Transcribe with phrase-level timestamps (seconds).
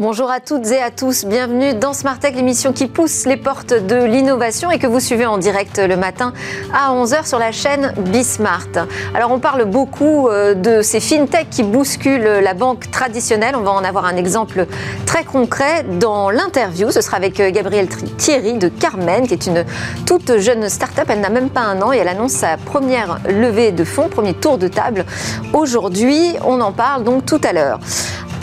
[0.00, 3.72] Bonjour à toutes et à tous, bienvenue dans Smart Tech, l'émission qui pousse les portes
[3.72, 6.32] de l'innovation et que vous suivez en direct le matin
[6.72, 8.88] à 11h sur la chaîne Bismart.
[9.14, 13.70] Alors on parle beaucoup euh, de ces fintech qui bousculent la banque traditionnelle, on va
[13.70, 14.66] en avoir un exemple
[15.06, 17.86] très concret dans l'interview, ce sera avec euh, Gabrielle
[18.18, 19.64] Thierry de Carmen qui est une
[20.06, 23.70] toute jeune start-up, elle n'a même pas un an et elle annonce sa première levée
[23.70, 25.04] de fonds, premier tour de table.
[25.52, 27.78] Aujourd'hui, on en parle donc tout à l'heure.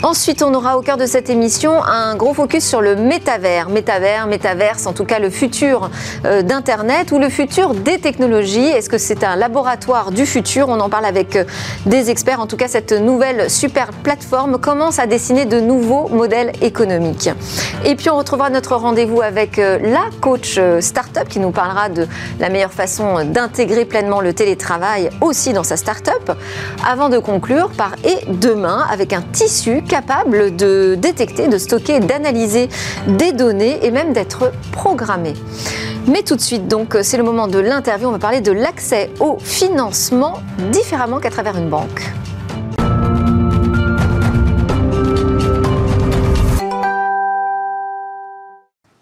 [0.02, 3.68] Ensuite, on aura au cœur de cette émission un gros focus sur le métavers.
[3.68, 5.90] Métavers, métaverse, en tout cas le futur
[6.24, 8.66] euh, d'Internet ou le futur des technologies.
[8.66, 10.68] Est-ce que c'est un laboratoire du futur?
[10.68, 11.44] On en parle avec euh,
[11.86, 12.40] des experts.
[12.40, 17.30] En tout cas, cette nouvelle super plateforme commence à dessiner de nouveaux modèles économiques.
[17.84, 22.08] Et puis, on retrouvera notre rendez-vous avec euh, la coach startup qui nous parlera de
[22.40, 26.32] la meilleure façon d'intégrer pleinement le télétravail aussi dans sa startup.
[26.84, 32.70] Avant de conclure par et demain avec un tissu capable de détecter, de stocker, d'analyser
[33.06, 35.34] des données et même d'être programmé.
[36.06, 38.08] Mais tout de suite, donc, c'est le moment de l'interview.
[38.08, 40.38] On va parler de l'accès au financement
[40.70, 42.10] différemment qu'à travers une banque.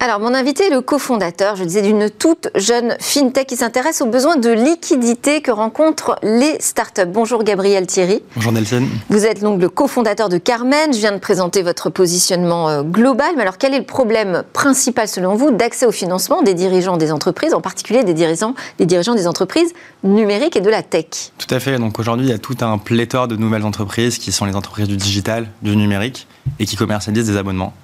[0.02, 4.06] Alors, mon invité est le cofondateur, je disais, d'une toute jeune fintech qui s'intéresse aux
[4.06, 7.04] besoins de liquidité que rencontrent les startups.
[7.06, 8.22] Bonjour Gabriel Thierry.
[8.34, 8.86] Bonjour Nelson.
[9.10, 10.94] Vous êtes donc le cofondateur de Carmen.
[10.94, 13.34] Je viens de présenter votre positionnement euh, global.
[13.36, 17.12] Mais alors, quel est le problème principal, selon vous, d'accès au financement des dirigeants des
[17.12, 21.30] entreprises, en particulier des dirigeants, des dirigeants des entreprises numériques et de la tech?
[21.36, 21.78] Tout à fait.
[21.78, 24.88] Donc aujourd'hui, il y a tout un pléthore de nouvelles entreprises qui sont les entreprises
[24.88, 26.26] du digital, du numérique
[26.58, 27.74] et qui commercialisent des abonnements.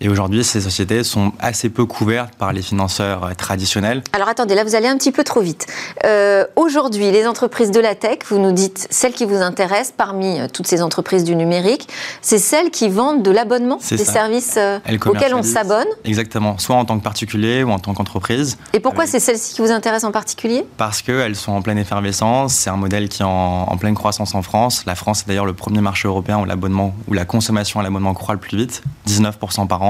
[0.00, 4.02] Et aujourd'hui, ces sociétés sont assez peu couvertes par les financeurs euh, traditionnels.
[4.12, 5.66] Alors attendez, là vous allez un petit peu trop vite.
[6.04, 10.38] Euh, aujourd'hui, les entreprises de la tech, vous nous dites celles qui vous intéressent parmi
[10.38, 11.88] euh, toutes ces entreprises du numérique,
[12.20, 14.58] c'est celles qui vendent de l'abonnement, des services
[15.06, 18.58] auxquels on s'abonne Exactement, soit en tant que particulier ou en tant qu'entreprise.
[18.74, 20.66] Et pourquoi c'est celles-ci qui vous intéressent en particulier?
[20.76, 24.34] Parce qu'elles sont en pleine effervescence, c'est un modèle qui est en, en pleine croissance
[24.34, 24.84] en France.
[24.86, 28.12] La France est d'ailleurs le premier marché européen où l'abonnement, où la consommation à l'abonnement
[28.12, 29.85] croît le plus vite, 19% par an.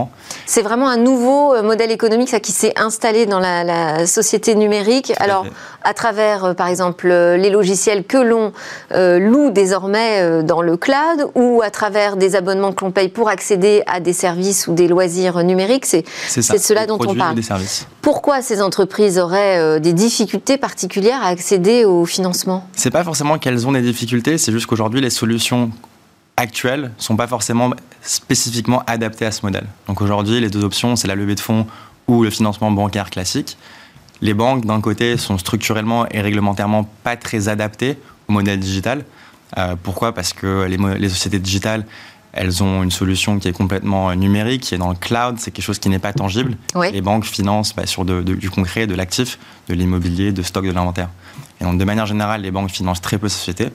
[0.47, 5.12] C'est vraiment un nouveau euh, modèle économique ça, qui s'est installé dans la, société numérique.
[5.19, 5.47] Alors,
[5.83, 8.53] à travers, euh, par exemple, euh, les logiciels que l'on
[8.93, 13.83] loue désormais dans le cloud ou à travers des abonnements que l'on paye pour accéder
[13.87, 17.37] à des services ou des loisirs numériques, c'est cela dont on parle.
[18.03, 22.67] Pourquoi ces entreprises auraient des difficultés particulières à accéder au financement?
[22.75, 25.71] C'est pas forcément qu'elles ont des difficultés, c'est juste qu'aujourd'hui, les solutions
[26.36, 27.70] actuelles sont pas forcément
[28.02, 29.66] spécifiquement adaptées à ce modèle.
[29.88, 31.66] Donc aujourd'hui, les deux options, c'est la levée de fonds
[32.08, 33.56] ou le financement bancaire classique.
[34.20, 37.98] Les banques, d'un côté, sont structurellement et réglementairement pas très adaptées
[38.28, 39.04] au modèle digital.
[39.58, 40.12] Euh, pourquoi?
[40.12, 41.84] Parce que les, sociétés digitales,
[42.32, 45.50] elles ont une solution qui est complètement euh, numérique, qui est dans le cloud, c'est
[45.50, 46.56] quelque chose qui n'est pas tangible.
[46.92, 51.08] Les banques financent bah, sur du concret, de l'actif, de l'immobilier, de stock, de l'inventaire.
[51.60, 53.68] Et donc, de manière générale, les banques financent très peu de sociétés.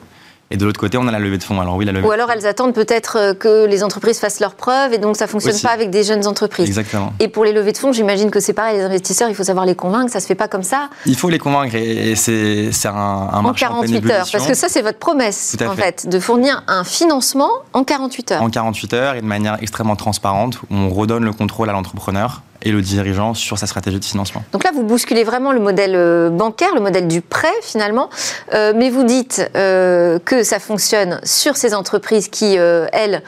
[0.52, 1.58] Et de l'autre côté, on a la levée de fonds.
[1.62, 2.06] Alors oui, la levée.
[2.06, 5.26] Ou alors elles attendent peut-être euh, que les entreprises fassent leurs preuves et donc ça
[5.26, 6.66] fonctionne pas avec des jeunes entreprises.
[6.66, 7.14] Exactement.
[7.20, 8.76] Et pour les levées de fonds, j'imagine que c'est pareil.
[8.76, 10.12] Les investisseurs, il faut savoir les convaincre.
[10.12, 10.90] Ça se fait pas comme ça.
[11.06, 14.26] Il faut les convaincre et c'est un, un marché en 48 heures.
[14.30, 16.06] Parce que ça, c'est votre promesse en fait.
[16.06, 18.42] de fournir un financement en 48 heures.
[18.42, 20.58] En 48 heures et de manière extrêmement transparente.
[20.70, 24.42] Où on redonne le contrôle à l'entrepreneur et le dirigeant sur sa stratégie de financement.
[24.52, 28.08] Donc là, vous bousculez vraiment le modèle euh, bancaire, le modèle du prêt finalement,
[28.54, 33.22] euh, mais vous dites euh, que ça fonctionne sur ces entreprises qui, elles,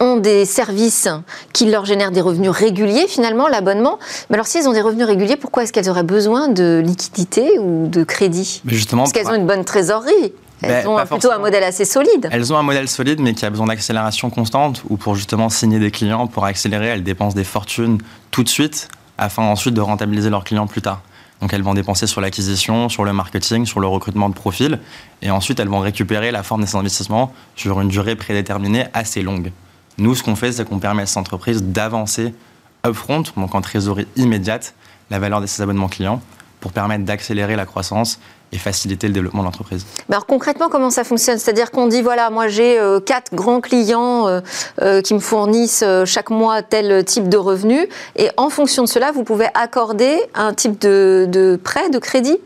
[0.00, 1.08] ont des services
[1.52, 3.98] qui leur génèrent des revenus réguliers finalement, l'abonnement.
[4.28, 7.58] Mais alors si elles ont des revenus réguliers, pourquoi est-ce qu'elles auraient besoin de liquidité
[7.58, 10.32] ou de crédit mais justement, Parce qu'elles ont une bonne trésorerie.
[10.68, 12.28] Elles ont plutôt un modèle assez solide.
[12.30, 15.78] Elles ont un modèle solide, mais qui a besoin d'accélération constante, ou pour justement signer
[15.78, 17.98] des clients, pour accélérer, elles dépensent des fortunes
[18.30, 18.88] tout de suite,
[19.18, 21.02] afin ensuite de rentabiliser leurs clients plus tard.
[21.40, 24.78] Donc elles vont dépenser sur l'acquisition, sur le marketing, sur le recrutement de profils,
[25.22, 29.22] et ensuite elles vont récupérer la forme de ces investissements sur une durée prédéterminée assez
[29.22, 29.52] longue.
[29.98, 32.34] Nous, ce qu'on fait, c'est qu'on permet à ces entreprises d'avancer
[32.86, 34.74] upfront, donc en trésorerie immédiate,
[35.10, 36.20] la valeur de ces abonnements clients,
[36.60, 38.18] pour permettre d'accélérer la croissance
[38.54, 39.84] et faciliter le développement de l'entreprise.
[40.08, 41.38] alors concrètement, comment ça fonctionne?
[41.38, 44.40] C'est-à-dire qu'on dit, voilà, moi j'ai euh, quatre grands clients euh,
[44.80, 47.86] euh, qui me fournissent chaque mois tel type de revenus,
[48.16, 52.38] et en fonction de cela, vous pouvez accorder un type de, de prêt, de crédit?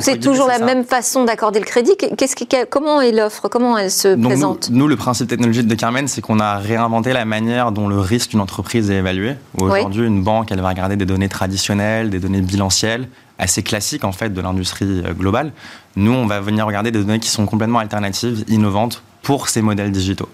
[0.00, 1.92] C'est toujours la même façon d'accorder le crédit?
[1.96, 3.48] Qu'est-ce qui, Comment est l'offre?
[3.48, 4.70] Comment elle se présente?
[4.70, 8.30] nous, le principe technologique de Carmen, c'est qu'on a réinventé la manière dont le risque
[8.30, 9.34] d'une entreprise est évalué.
[9.58, 13.08] Aujourd'hui, une banque, elle va regarder des données traditionnelles, des données bilancielles,
[13.38, 15.52] assez classiques en fait de l'industrie euh, globale.
[15.96, 19.92] Nous, on va venir regarder des données qui sont complètement alternatives, innovantes pour ces modèles
[19.92, 20.28] digitaux.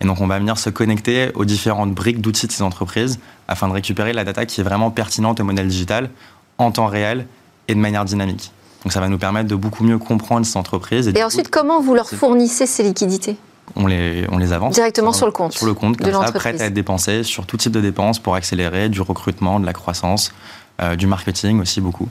[0.00, 3.18] Et donc, on va venir se connecter aux différentes briques d'outils de ces entreprises
[3.48, 6.10] afin de récupérer la data qui est vraiment pertinente au modèle digital
[6.58, 7.26] en temps réel
[7.68, 8.52] et de manière dynamique.
[8.84, 11.10] Donc, ça va nous permettre de beaucoup mieux comprendre ces entreprises.
[11.14, 13.36] Et, ensuite, comment vous leur fournissez ces liquidités?
[13.74, 14.74] On les, on les avance.
[14.74, 17.56] Directement sur, le compte Sur le compte, comme ça, prêt à être dépensé sur tout
[17.56, 20.32] type de dépenses pour accélérer du recrutement, de la croissance,
[20.80, 22.08] euh, du marketing aussi beaucoup.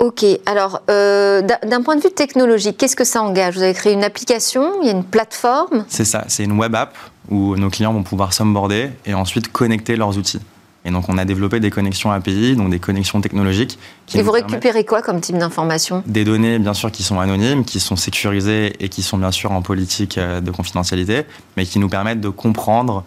[0.00, 3.54] Ok, alors euh, d'un point de vue technologique, qu'est-ce que ça engage?
[3.54, 6.74] Vous avez créé une application, il y a une plateforme C'est ça, c'est une web
[6.74, 6.96] app
[7.30, 10.40] où nos clients vont pouvoir s'onboarder et ensuite connecter leurs outils.
[10.84, 13.78] Et donc on a développé des connexions API, donc des connexions technologiques.
[14.14, 16.02] et vous récupérez quoi comme type d'informations?
[16.06, 19.52] Des données bien sûr qui sont anonymes, qui sont sécurisées et qui sont bien sûr
[19.52, 21.22] en politique euh, de confidentialité,
[21.56, 23.04] mais qui nous permettent de comprendre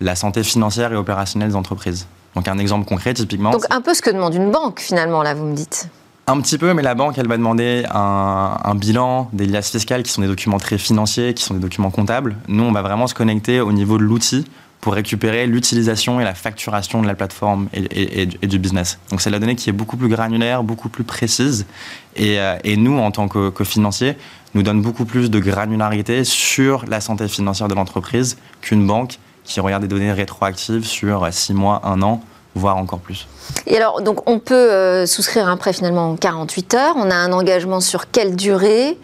[0.00, 2.06] la santé financière et opérationnelle des entreprises.
[2.36, 3.50] Donc un exemple concret typiquement.
[3.50, 5.88] Donc un peu ce que demande une banque finalement là, vous me dites.
[6.28, 10.10] Un petit peu, mais la banque, elle va demander un, bilan, des liasses fiscales qui
[10.10, 12.34] sont des documents très financiers, qui sont des documents comptables.
[12.48, 14.44] Nous, on va vraiment se connecter au niveau de l'outil
[14.80, 18.98] pour récupérer l'utilisation et la facturation de la plateforme et, du business.
[19.10, 21.64] Donc c'est la donnée qui est beaucoup plus granulaire, beaucoup plus précise.
[22.16, 24.16] Et, euh, nous, en tant que, que financiers,
[24.54, 29.60] nous donne beaucoup plus de granularité sur la santé financière de l'entreprise qu'une banque qui
[29.60, 32.20] regarde des données rétroactives sur 6 mois, 1 an
[32.56, 33.28] voire encore plus.
[33.66, 36.94] Et alors, donc, on peut euh, souscrire un prêt finalement en 48 heures.
[36.96, 38.98] On a un engagement sur quelle durée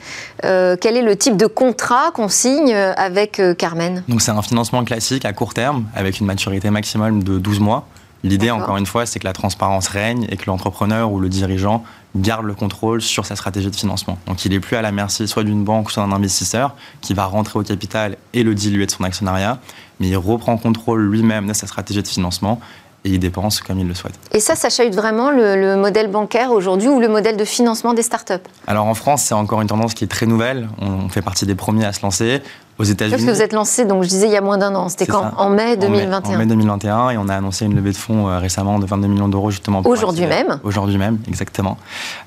[0.44, 4.03] euh, Quel est le type de contrat qu'on signe euh, avec Carmen?
[4.09, 7.87] Donc, c'est un financement classique à court terme avec une maturité maximale de 12 mois.
[8.25, 11.85] L'idée, encore une fois, c'est que la transparence règne et que l'entrepreneur ou le dirigeant
[12.14, 14.19] garde le contrôle sur sa stratégie de financement.
[14.26, 17.25] Donc, il n'est plus à la merci soit d'une banque, soit d'un investisseur qui va
[17.25, 19.59] rentrer au capital et le diluer de son actionnariat,
[20.00, 22.61] mais il reprend contrôle lui-même de sa stratégie de financement
[23.05, 24.14] et il dépense comme il le souhaite.
[24.32, 28.03] Et ça, ça chahute vraiment le, modèle bancaire aujourd'hui ou le modèle de financement des
[28.03, 28.35] startups?
[28.67, 30.69] Alors en France, c'est encore une tendance qui est très nouvelle.
[30.79, 32.43] On fait partie des premiers à se lancer
[32.79, 33.17] aux États-Unis.
[33.17, 34.89] Parce que vous êtes lancé, donc je disais, il y a moins d'un an.
[34.89, 36.35] C'était quand En mai 2021.
[36.35, 39.09] En mai, 2021, et on a annoncé une levée de fonds euh, récemment de 22
[39.09, 39.83] millions d'euros justement.
[39.85, 41.79] Aujourd'hui même Aujourd'hui même, exactement.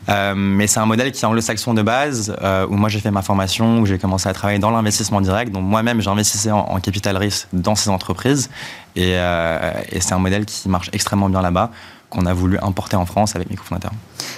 [0.09, 3.11] Euh, mais c'est un modèle qui est anglo-saxon de base, euh, où moi j'ai fait
[3.11, 5.51] ma formation, où j'ai commencé à travailler dans l'investissement direct.
[5.51, 8.49] Donc moi-même, j'investissais en, en, capital risque dans ces entreprises.
[8.95, 11.71] Et, et c'est un modèle qui marche extrêmement bien là-bas
[12.09, 13.91] qu'on a voulu importer en France avec mes cofondateurs.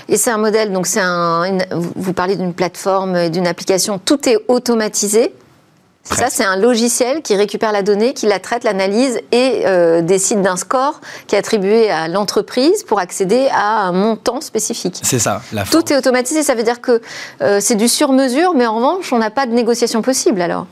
[0.10, 1.60] Et c'est un modèle, donc c'est un,
[1.96, 5.34] vous parlez d'une plateforme, d'une application, tout est automatisé
[6.16, 10.42] ça, c'est un logiciel qui récupère la donnée, qui la traite, l'analyse et euh, décide
[10.42, 15.00] d'un score qui est attribué à l'entreprise pour accéder à un montant spécifique.
[15.04, 15.42] C'est ça.
[15.52, 17.02] La Tout est automatisé, ça veut dire que
[17.42, 20.68] euh, c'est du sur-mesure, mais en revanche, on n'a pas de négociation possible alors.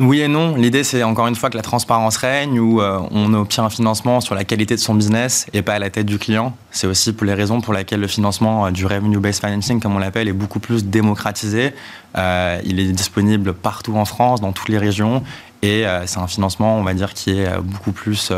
[0.00, 0.54] Oui et non.
[0.54, 4.20] L'idée, c'est encore une fois que la transparence règne, où euh, on obtient un financement
[4.20, 6.56] sur la qualité de son business et pas à la tête du client.
[6.70, 9.98] C'est aussi pour les raisons pour lesquelles le financement euh, du revenue-based financing, comme on
[9.98, 11.74] l'appelle, est beaucoup plus démocratisé.
[12.16, 15.24] Euh, il est disponible partout en France, dans toutes les régions,
[15.62, 18.30] et c'est un financement, on va dire, qui est beaucoup plus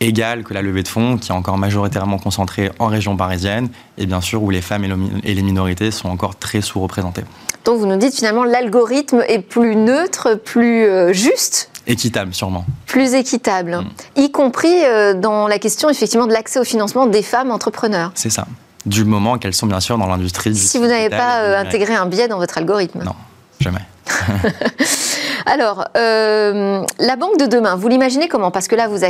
[0.00, 4.04] égal que la levée de fonds, qui est encore majoritairement concentrée en région parisienne, et
[4.04, 4.84] bien sûr où les femmes
[5.24, 7.24] et les minorités sont encore très sous-représentées.
[7.64, 11.70] Donc vous nous dites finalement l'algorithme est plus neutre, plus euh, juste?
[11.86, 12.64] Équitable, sûrement.
[12.86, 13.82] Plus équitable,
[14.16, 14.20] mm.
[14.20, 18.12] y compris euh, dans la question effectivement de l'accès au financement des femmes entrepreneurs.
[18.14, 18.46] C'est ça.
[18.86, 20.54] Du moment qu'elles sont bien sûr dans l'industrie.
[20.56, 23.04] Si vous n'avez pas euh, intégré un biais dans votre algorithme.
[23.04, 23.14] Non,
[23.60, 23.82] jamais.
[25.46, 28.50] Alors, euh, la banque de demain, vous l'imaginez comment?
[28.50, 29.04] Parce que là, vous,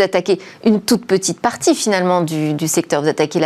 [0.00, 3.02] attaquez, une toute petite partie finalement du, secteur.
[3.02, 3.40] Vous attaquez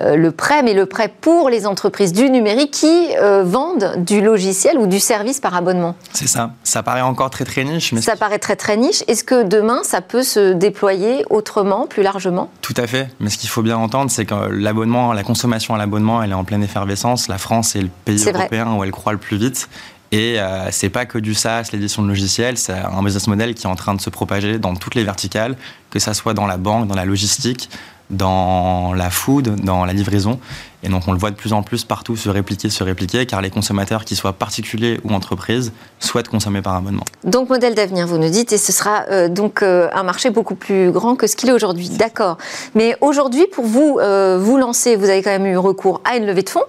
[0.00, 4.20] euh, le prêt, mais le prêt pour les entreprises du numérique qui euh, vendent du
[4.20, 5.96] logiciel ou du service par abonnement.
[6.12, 6.52] C'est ça.
[6.62, 7.92] Ça paraît encore très très niche.
[7.92, 9.02] Mais ça paraît très très niche.
[9.08, 12.50] Est-ce que demain, ça peut se déployer autrement, plus largement?
[12.60, 13.08] Tout à fait.
[13.18, 16.34] Mais ce qu'il faut bien entendre, c'est que l'abonnement, la consommation à l'abonnement, elle est
[16.34, 17.28] en pleine effervescence.
[17.28, 19.68] La France est le pays européen où elle croît le plus vite.
[20.12, 23.66] Et euh, c'est pas que du SaaS, l'édition de logiciels, c'est un business model qui
[23.66, 25.56] est en train de se propager dans toutes les verticales,
[25.90, 27.70] que ça soit dans la banque, dans la logistique,
[28.10, 30.40] dans la food, dans la livraison.
[30.82, 33.40] Et donc on le voit de plus en plus partout se répliquer, se répliquer, car
[33.40, 37.04] les consommateurs, qu'ils soient particuliers ou entreprises, souhaitent consommer par abonnement.
[37.24, 40.54] Donc modèle d'avenir, vous nous dites, et ce sera euh, donc euh, un marché beaucoup
[40.54, 41.88] plus grand que ce qu'il est aujourd'hui.
[41.90, 42.38] D'accord.
[42.74, 46.26] Mais aujourd'hui, pour vous euh, vous lancer, vous avez quand même eu recours à une
[46.26, 46.64] levée de fonds.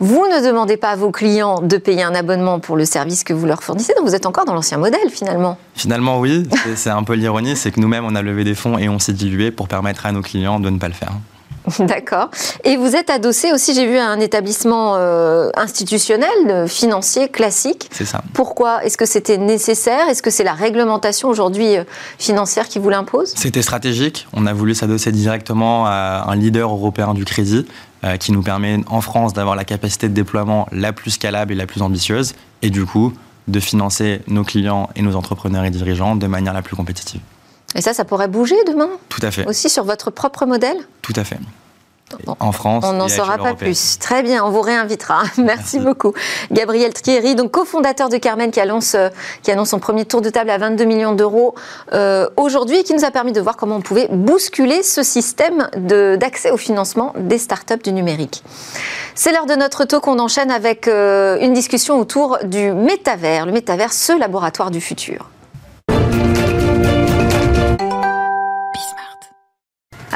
[0.00, 3.32] Vous ne demandez pas à vos clients de payer un abonnement pour le service que
[3.32, 5.58] vous leur fournissez, donc vous êtes encore dans l'ancien modèle finalement.
[5.74, 8.88] Finalement oui, c'est un peu l'ironie, c'est que nous-mêmes on a levé des fonds et
[8.88, 11.12] on s'est dilué pour permettre à nos clients de ne pas le faire.
[11.80, 12.30] D'accord.
[12.64, 17.88] Et vous êtes adossé aussi, j'ai vu, à un établissement euh, institutionnel, financier, classique.
[17.92, 18.22] C'est ça.
[18.34, 18.84] Pourquoi?
[18.84, 20.08] Est-ce que c'était nécessaire?
[20.08, 21.84] Est-ce que c'est la réglementation aujourd'hui euh,
[22.18, 23.32] financière qui vous l'impose?
[23.36, 24.28] C'était stratégique.
[24.32, 27.66] On a voulu s'adosser directement à un leader européen du crédit
[28.06, 31.56] euh, qui nous permet en France d'avoir la capacité de déploiement la plus scalable et
[31.56, 32.34] la plus ambitieuse.
[32.62, 33.12] Et du coup,
[33.48, 37.20] de financer nos clients et nos entrepreneurs et dirigeants de manière la plus compétitive.
[37.74, 39.46] Et ça, ça pourrait bouger demain Tout à fait.
[39.46, 40.76] Aussi sur votre propre modèle?
[41.02, 41.38] Tout à fait.
[42.38, 42.84] En France.
[42.86, 43.98] On n'en saura pas plus.
[43.98, 45.24] Très bien, on vous réinvitera.
[45.38, 46.12] Merci, beaucoup.
[46.52, 49.08] Gabriel Thierry, donc cofondateur de Carmen, qui annonce, euh,
[49.42, 51.56] qui annonce son premier tour de table à 22 millions d'euros
[51.92, 55.68] euh, aujourd'hui et qui nous a permis de voir comment on pouvait bousculer ce système
[55.76, 58.44] d'accès au financement des startups du numérique.
[59.16, 60.06] C'est l'heure de notre talk.
[60.06, 63.46] On enchaîne avec euh, une discussion autour du métavers.
[63.46, 65.28] Le métavers, ce laboratoire du futur.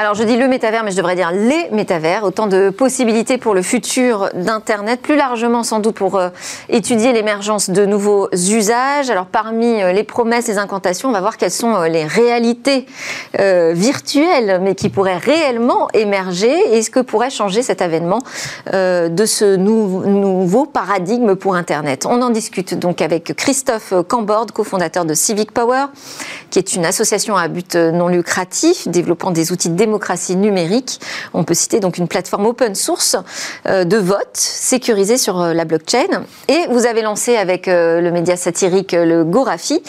[0.01, 3.53] Alors je dis le métavers, mais je devrais dire les métavers, autant de possibilités pour
[3.53, 6.31] le futur d'Internet, plus largement sans doute pour euh,
[6.71, 9.11] étudier l'émergence de nouveaux usages.
[9.11, 12.87] Alors parmi euh, les promesses, les incantations, on va voir quelles sont euh, les réalités
[13.73, 18.21] virtuelles, mais qui pourraient réellement émerger, et ce que pourrait changer cet avènement
[18.73, 22.07] de ce nouveau paradigme pour Internet.
[22.07, 25.87] On en discute donc avec Christophe Cambord, cofondateur de Civic Power,
[26.51, 31.01] qui est une association à but non lucratif développant des outils de démocratie numérique.
[31.35, 33.17] On peut citer donc une plateforme open source
[33.67, 36.23] euh, de vote sécurisée sur euh, la blockchain.
[36.47, 39.83] Et vous avez lancé avec euh, le média satirique le Gorafi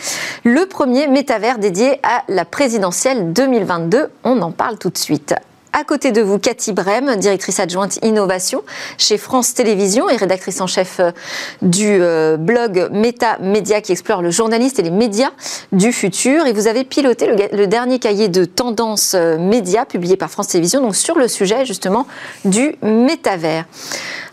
[0.44, 4.10] le premier métavers dédié à la présidentielle 2022.
[4.24, 5.36] On en parle tout de suite.
[5.74, 8.62] À côté de vous, Cathy Brem, directrice adjointe innovation
[8.98, 11.12] chez France Télévisions et rédactrice en chef euh,
[11.62, 15.32] du euh, blog Meta Média qui explore le journaliste et les médias
[15.72, 16.46] du futur.
[16.46, 20.82] Et vous avez piloté le, dernier cahier de tendance euh, média publié par France Télévisions,
[20.82, 22.06] donc sur le sujet justement
[22.44, 23.64] du métavers.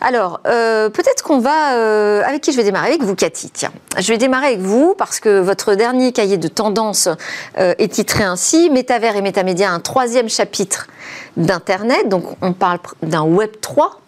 [0.01, 2.23] Alors, peut-être qu'on va...
[2.25, 2.89] avec qui je vais démarrer?
[2.89, 3.51] Avec vous, Cathy.
[3.51, 7.09] Tiens, je vais démarrer avec vous parce que votre dernier cahier de tendance
[7.57, 10.87] est titré ainsi Métavers et Métamédia, un troisième chapitre
[11.37, 12.09] d'Internet.
[12.09, 14.01] Donc on parle d'un Web 3.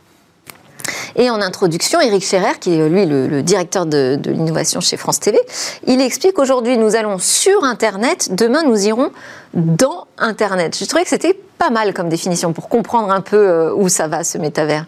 [1.17, 5.39] Et en introduction, Eric Scherer, qui est lui le, directeur de, l'innovation chez France TV,
[5.87, 9.11] il explique qu'aujourd'hui nous allons sur Internet, demain nous irons
[9.55, 10.77] dans Internet.
[10.79, 14.09] Je trouvais que c'était pas mal comme définition pour comprendre un peu euh, où ça
[14.09, 14.87] va ce métavers.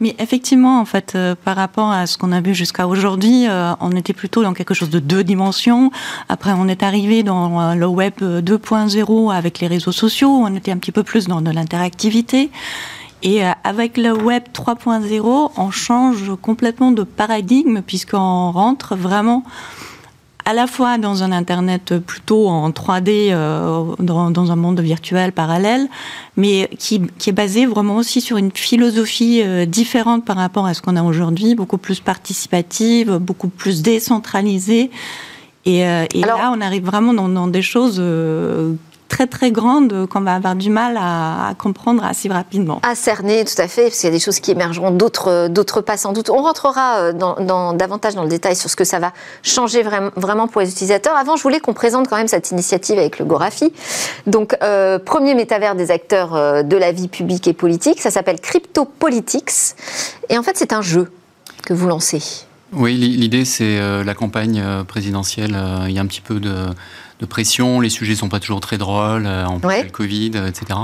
[0.00, 3.74] Mais effectivement, en fait, euh, par rapport à ce qu'on a vu jusqu'à aujourd'hui, euh,
[3.80, 5.90] on était plutôt dans quelque chose de deux dimensions.
[6.30, 10.30] Après, on est arrivé dans euh, le web 2.0 avec les réseaux sociaux.
[10.30, 12.50] On était un petit peu plus dans de l'interactivité.
[13.22, 19.44] Et avec le web 3.0, on change complètement de paradigme puisqu'on rentre vraiment
[20.44, 25.88] à la fois dans un Internet plutôt en 3D, euh, dans, un monde virtuel parallèle,
[26.36, 30.82] mais qui, est basé vraiment aussi sur une philosophie euh, différente par rapport à ce
[30.82, 34.90] qu'on a aujourd'hui, beaucoup plus participative, beaucoup plus décentralisée.
[35.66, 38.00] Et, euh, là, on arrive vraiment dans, dans des choses
[39.10, 42.80] très très grande qu'on va avoir du mal à, comprendre assez rapidement.
[42.82, 45.82] À cerner, tout à fait, parce qu'il y a des choses qui émergeront, d'autres, d'autres
[45.82, 46.30] pas sans doute.
[46.30, 49.12] On rentrera euh, dans, davantage dans le détail sur ce que ça va
[49.42, 51.16] changer vraiment, pour les utilisateurs.
[51.16, 53.72] Avant, je voulais qu'on présente quand même cette initiative avec le Gorafi.
[54.26, 58.40] Donc, euh, premier métavers des acteurs euh, de la vie publique et politique, ça s'appelle
[58.40, 59.74] CryptoPolitics.
[60.28, 61.10] Et en fait, c'est un jeu
[61.66, 62.22] que vous lancez.
[62.72, 65.58] Oui, l'idée, c'est la campagne présidentielle.
[65.88, 66.54] Il y a un petit peu de
[67.20, 70.48] de pression, les sujets sont pas toujours très drôles, euh, en plus le Covid, euh,
[70.48, 70.80] etc.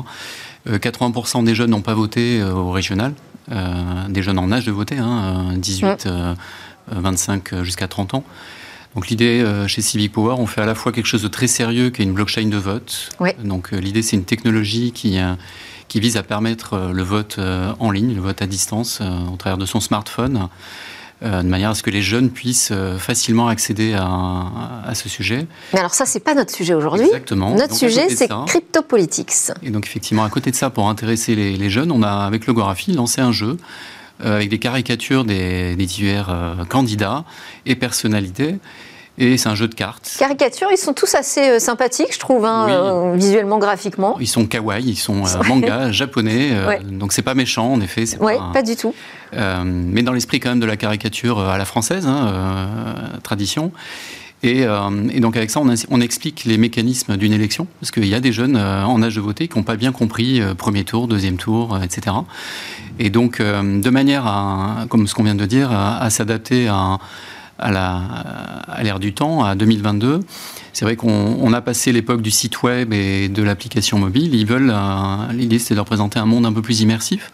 [0.68, 3.14] 80% euh, des jeunes n'ont pas voté au régional,
[4.08, 4.96] des jeunes en âge de voter,
[5.56, 6.08] 18,
[6.88, 8.24] 25 jusqu'à 30 ans.
[8.96, 11.90] Donc l'idée chez Civic Power, on fait à la fois quelque chose de très sérieux
[11.90, 13.10] qui est une blockchain de vote.
[13.44, 15.20] Donc l'idée c'est une technologie qui,
[15.86, 19.00] qui vise à permettre le vote en ligne, le vote à distance
[19.32, 20.48] au travers de son smartphone.
[21.22, 25.46] Euh, de manière à ce que les jeunes puissent euh, facilement accéder à, ce sujet.
[25.72, 27.06] Mais alors ça, c'est pas notre sujet aujourd'hui.
[27.06, 27.54] Exactement.
[27.54, 29.32] Notre sujet, c'est cryptopolitics.
[29.62, 32.92] Et donc effectivement, à côté de ça, pour intéresser les, jeunes, on a avec Logographie
[32.92, 33.56] lancé un jeu
[34.24, 37.24] euh, avec des caricatures des, des divers candidats
[37.64, 38.56] et personnalités.
[39.18, 40.14] Et c'est un jeu de cartes.
[40.18, 44.16] Caricatures, ils sont tous assez euh, sympathiques, je trouve, hein, euh, visuellement, graphiquement.
[44.20, 46.50] Ils sont kawaii, ils sont euh, manga, japonais,
[46.84, 48.04] donc c'est pas méchant, en effet.
[48.20, 48.94] Oui, pas, du tout.
[49.32, 52.82] mais dans l'esprit quand même de la caricature à la française, hein,
[53.22, 53.72] tradition.
[54.42, 54.66] Et,
[55.18, 58.56] donc avec ça, on, explique les mécanismes d'une élection, parce qu'il y a des jeunes
[58.56, 62.16] en âge de voter qui n'ont pas bien compris premier tour, deuxième tour, etc.
[62.98, 66.98] Et donc, de manière à, comme ce qu'on vient de dire, à, à s'adapter à
[67.58, 70.20] à l'ère du temps, à 2022.
[70.72, 74.34] C'est vrai qu'on a passé l'époque du site web et de l'application mobile.
[74.34, 74.74] Ils veulent,
[75.32, 77.32] l'idée c'est de leur présenter un monde un peu plus immersif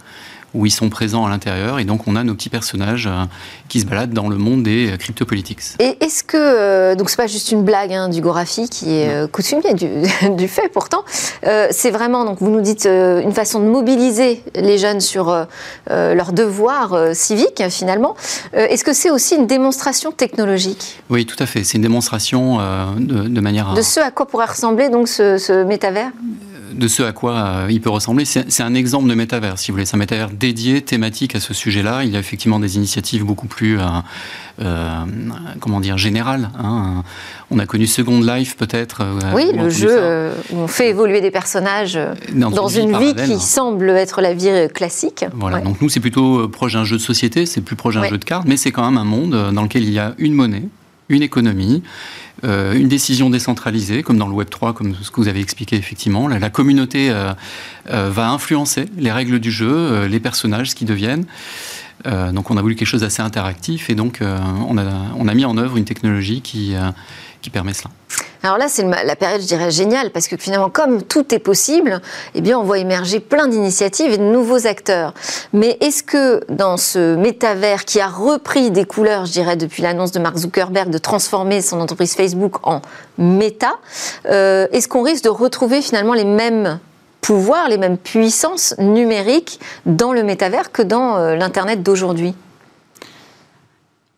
[0.55, 1.79] où ils sont présents à l'intérieur.
[1.79, 3.25] Et donc, on a nos petits personnages euh,
[3.69, 5.61] qui se baladent dans le monde des euh, cryptopolitiques.
[5.79, 9.31] Et est-ce que, euh, donc c'est pas juste une blague hein, du Gorafi qui est
[9.31, 9.89] coutumier du,
[10.37, 11.05] du, fait pourtant,
[11.71, 15.47] c'est vraiment, donc vous nous dites, une façon de mobiliser les jeunes sur
[15.89, 18.17] leurs devoirs civiques finalement.
[18.53, 21.01] est-ce que c'est aussi une démonstration technologique?
[21.11, 21.65] Oui, tout à fait.
[21.65, 22.59] C'est une démonstration
[22.99, 23.75] de, de, manière.
[23.75, 26.11] De ce à quoi pourrait ressembler donc ce, ce métavers?
[26.73, 28.25] De ce à quoi euh, il peut ressembler.
[28.25, 29.87] C'est un exemple de métavers, si vous voulez.
[29.87, 32.05] C'est un métavers dédié, thématique à ce sujet-là.
[32.05, 33.85] Il y a effectivement des initiatives beaucoup plus, euh,
[34.61, 35.05] euh,
[35.61, 36.51] comment dire, générales.
[36.59, 37.03] Hein.
[37.51, 39.03] On a connu Second Life, peut-être.
[39.35, 41.99] oui, le jeu où on fait évoluer des personnages
[42.33, 45.25] dans, une, vie, qui semble être la vie classique.
[45.35, 48.19] Voilà, donc nous, c'est plutôt proche d'un jeu de société, c'est plus proche d'un jeu
[48.19, 50.65] de cartes, mais c'est quand même un monde dans lequel il y a une monnaie,
[51.13, 51.83] une économie,
[52.45, 55.77] euh, une décision décentralisée, comme dans le Web 3, comme ce que vous avez expliqué
[55.77, 56.27] effectivement.
[56.27, 57.33] La, communauté euh,
[57.91, 61.27] euh, va influencer les règles du jeu, les personnages, ce qu'ils deviennent.
[62.05, 64.85] donc on a voulu quelque chose d'assez interactif et donc on, a,
[65.17, 66.75] on, a, mis en œuvre une technologie qui,
[67.43, 67.91] qui permet cela.
[68.45, 72.01] Alors là, c'est la période, je dirais, géniale, parce que finalement, comme tout est possible,
[72.35, 75.15] eh on voit émerger plein d'initiatives et de nouveaux acteurs.
[75.53, 80.11] Mais est-ce que dans ce métavers qui a repris des couleurs, je dirais, depuis l'annonce
[80.11, 82.83] de Mark Zuckerberg de transformer son entreprise Facebook en
[83.17, 83.75] méta,
[84.27, 86.81] euh, est-ce qu'on risque de retrouver finalement les mêmes
[87.21, 92.35] pouvoirs, les mêmes puissances numériques dans le métavers que dans euh, l'Internet d'aujourd'hui?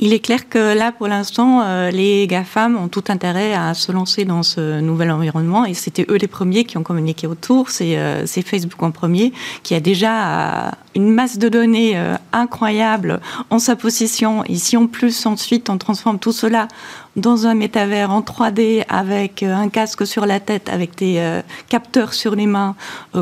[0.04, 3.90] Il est clair que là, pour l'instant, euh, les GAFAM ont tout intérêt à se
[3.90, 7.70] lancer dans ce nouvel environnement et c'était eux les premiers qui ont communiqué autour.
[7.70, 9.32] C'est euh, Facebook en premier
[9.62, 11.99] qui a déjà euh, une masse de données
[12.34, 13.18] incroyable
[13.49, 14.44] en sa possession.
[14.44, 16.68] Et si en plus, ensuite, on transforme tout cela
[17.16, 22.34] dans un métavers en 3D avec un casque sur la tête, avec des capteurs sur
[22.34, 22.76] les mains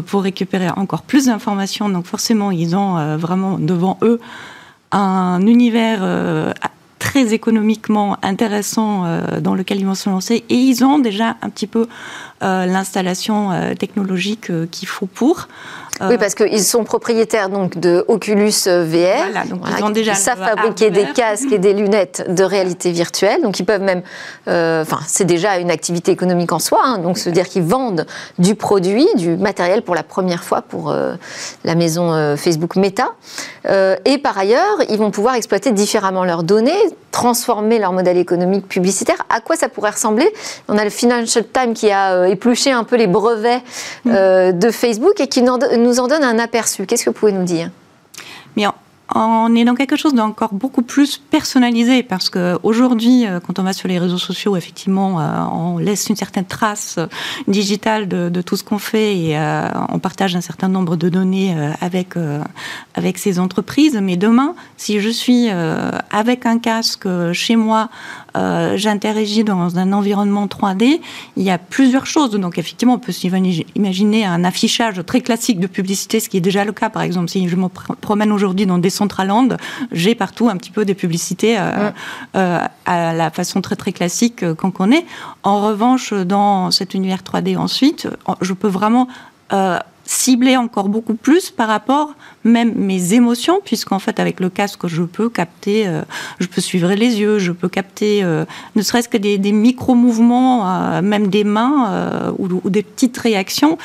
[0.07, 1.89] pour récupérer encore plus d'informations.
[1.89, 4.21] Donc forcément, ils ont vraiment devant eux
[4.93, 6.53] un univers euh,
[6.99, 11.49] très économiquement intéressant euh, dans lequel ils vont se lancer et ils ont déjà un
[11.49, 11.89] petit peu
[12.43, 15.49] euh, l'installation technologique qu'il faut pour.
[16.09, 19.25] Oui, parce qu'ils sont propriétaires donc de Oculus VR.
[19.31, 23.43] Voilà, donc ils, ont déjà savent fabriquer des casques et des lunettes de réalité virtuelle.
[23.43, 24.03] Donc ils peuvent même,
[24.47, 26.81] enfin c'est déjà une activité économique en soi.
[26.85, 28.07] Hein, donc se dire qu'ils vendent
[28.39, 30.95] du produit, du matériel pour la première fois pour
[31.65, 33.13] la maison Facebook Meta.
[34.05, 36.73] et par ailleurs, ils vont pouvoir exploiter différemment leurs données,
[37.13, 39.25] transformer leur modèle économique publicitaire.
[39.29, 40.33] À quoi ça pourrait ressembler
[40.69, 43.63] On a le Financial Times qui a euh, épluché un peu les brevets
[44.07, 46.87] euh, de Facebook et qui nous en donne un aperçu.
[46.87, 47.71] Qu'est-ce que vous pouvez nous dire?
[49.15, 53.63] On est dans quelque chose d'encore beaucoup plus personnalisé parce que aujourd'hui, euh, quand on
[53.63, 56.99] va sur les réseaux sociaux, effectivement, euh, on laisse une certaine trace
[57.49, 61.55] digitale de, tout ce qu'on fait et euh, on partage un certain nombre de données
[61.81, 62.15] avec
[62.95, 63.99] avec ces entreprises.
[64.03, 65.49] Mais demain, si je suis
[66.11, 67.89] avec un casque chez moi
[68.37, 71.01] euh, j'interagis dans un environnement 3D,
[71.37, 72.31] il y a plusieurs choses.
[72.31, 76.65] Donc effectivement, on peut s'imaginer un affichage très classique de publicité, ce qui est déjà
[76.65, 76.91] le cas.
[76.91, 79.57] Par exemple, si je me promène aujourd'hui dans Decentraland,
[79.91, 81.91] j'ai partout un petit peu des publicités euh,
[82.37, 85.05] euh, à la façon très très classique qu'on connaît.
[85.43, 88.09] En revanche, dans cet univers 3D ensuite,
[88.41, 89.09] je peux vraiment
[90.05, 95.03] cibler encore beaucoup plus par rapport même mes émotions, puisqu'en fait avec le casque je
[95.03, 96.03] peux capter, euh,
[96.41, 101.03] je peux suivre les yeux, je peux capter euh, ne serait-ce que des, micro-mouvements, euh,
[101.03, 103.79] même des mains ou, des petites réactions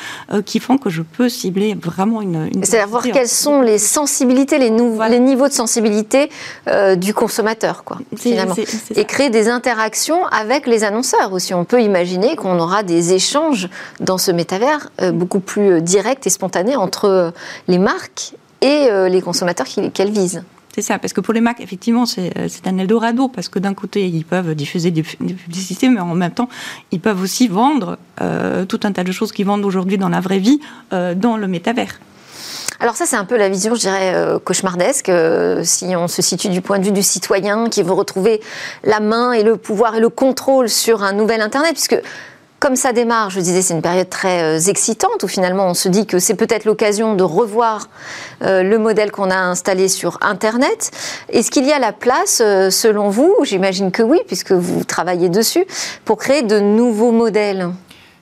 [0.44, 2.48] qui font que je peux cibler vraiment une...
[2.54, 6.30] une C'est-à-dire voir quelles sont les sensibilités, les, les niveaux de sensibilité
[6.96, 8.54] du consommateur, quoi, finalement.
[8.94, 11.54] Et créer des interactions avec les annonceurs aussi.
[11.54, 13.68] On peut imaginer qu'on aura des échanges
[14.00, 17.32] dans ce métavers beaucoup plus directs et spontanée entre
[17.68, 20.42] les marques et euh, les consommateurs qu'elles visent.
[20.74, 23.74] C'est ça, parce que pour les marques, effectivement, c'est euh, un Eldorado, parce que d'un
[23.74, 26.48] côté, ils peuvent diffuser des, publicités, mais en même temps,
[26.92, 27.98] ils peuvent aussi vendre
[28.68, 32.00] tout un tas de choses qu'ils vendent aujourd'hui dans la vraie vie, dans le métavers.
[32.80, 35.10] Alors ça, c'est un peu la vision, je dirais, cauchemardesque,
[35.62, 38.40] si on se situe du point de vue du citoyen qui veut retrouver
[38.82, 42.00] la main et le pouvoir et le contrôle sur un nouvel Internet, puisque
[42.60, 45.88] comme ça démarre, je disais, c'est une période très euh, excitante où finalement on se
[45.88, 47.88] dit que c'est peut-être l'occasion de revoir
[48.42, 50.90] euh, le modèle qu'on a installé sur Internet.
[51.28, 55.28] Est-ce qu'il y a la place, euh, selon vous, j'imagine que oui, puisque vous travaillez
[55.28, 55.66] dessus,
[56.04, 57.70] pour créer de nouveaux modèles?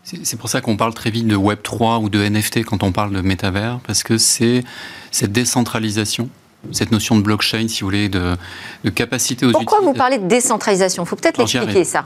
[0.05, 2.93] C'est pour ça qu'on parle très vite de Web 3 ou de NFT quand on
[2.93, 4.63] parle de métavers, parce que c'est
[5.11, 6.29] cette décentralisation
[6.73, 8.37] cette notion de blockchain, si vous voulez, de,
[8.95, 11.05] capacité aux Pourquoi vous parlez de décentralisation?
[11.05, 12.05] Il faut peut-être l'expliquer, ça.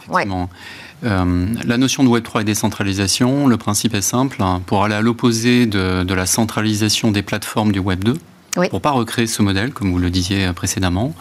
[1.05, 4.43] Euh, la notion de Web3 et décentralisation, le principe est simple.
[4.43, 4.63] Hein.
[4.67, 8.15] pour aller à l'opposé de, la centralisation des plateformes du Web 2,
[8.53, 11.15] pour ne pas recréer ce modèle, comme vous le disiez précédemment,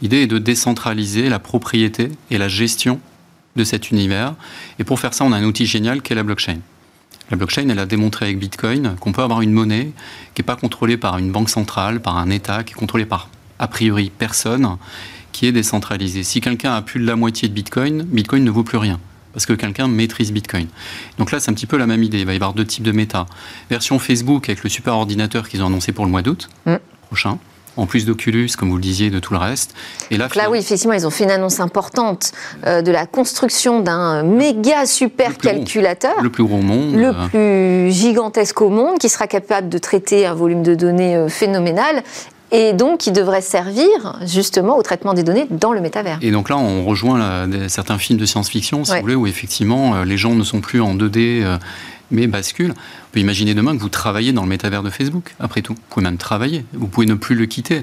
[0.00, 3.00] l'idée est de décentraliser la propriété et la gestion
[3.56, 4.34] de cet univers.
[4.78, 6.58] Et pour faire ça, on a un outil génial qui est la blockchain.
[7.30, 9.90] La blockchain, elle a démontré avec Bitcoin qu'on peut avoir une monnaie
[10.34, 13.28] qui n'est pas contrôlée par une banque centrale, par un État, qui est contrôlée par,
[13.58, 14.76] a priori, personne,
[15.32, 16.22] qui est décentralisée.
[16.22, 18.98] Si quelqu'un a plus de la moitié de Bitcoin, Bitcoin ne vaut plus rien
[19.32, 20.66] parce que quelqu'un maîtrise Bitcoin.
[21.18, 22.20] Donc là, c'est un petit peu la même idée.
[22.20, 23.26] Il va y avoir deux types de méta.
[23.70, 26.76] Version Facebook avec le super ordinateur qu'ils ont annoncé pour le mois d'août mm.
[27.06, 27.38] prochain
[27.78, 29.74] en plus d'Oculus, comme vous le disiez, de tout le reste.
[30.10, 32.32] Et là, là oui, effectivement, ils ont fait une annonce importante
[32.66, 36.20] euh, de la construction d'un méga super calculateur.
[36.20, 36.96] le plus gros au monde.
[36.96, 41.28] Le plus gigantesque au monde, qui sera capable de traiter un volume de données euh,
[41.28, 42.02] phénoménal
[42.50, 46.18] et donc qui devrait servir justement au traitement des données dans le métavers.
[46.22, 50.04] Et donc là, on rejoint certains films de science-fiction, si vous voulez, où effectivement euh,
[50.04, 51.44] les gens ne sont plus en 2D
[52.10, 52.72] mais basculent.
[52.72, 55.74] On peut imaginer demain que vous travaillez dans le métavers de Facebook, après tout.
[55.74, 57.82] Vous pouvez même travailler, vous pouvez ne plus le quitter.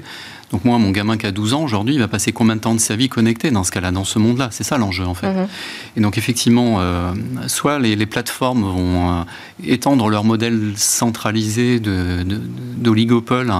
[0.52, 2.74] Donc moi, mon gamin qui a 12 ans, aujourd'hui, il va passer combien de temps
[2.74, 4.48] de sa vie connecté dans ce cas-là, dans ce monde-là?
[4.52, 5.32] C'est ça l'enjeu, en fait.
[5.32, 5.48] Mhm.
[5.96, 7.12] Et donc effectivement, euh,
[7.48, 9.22] soit les, plateformes vont euh,
[9.64, 13.52] étendre leur modèle centralisé d'oligopole de,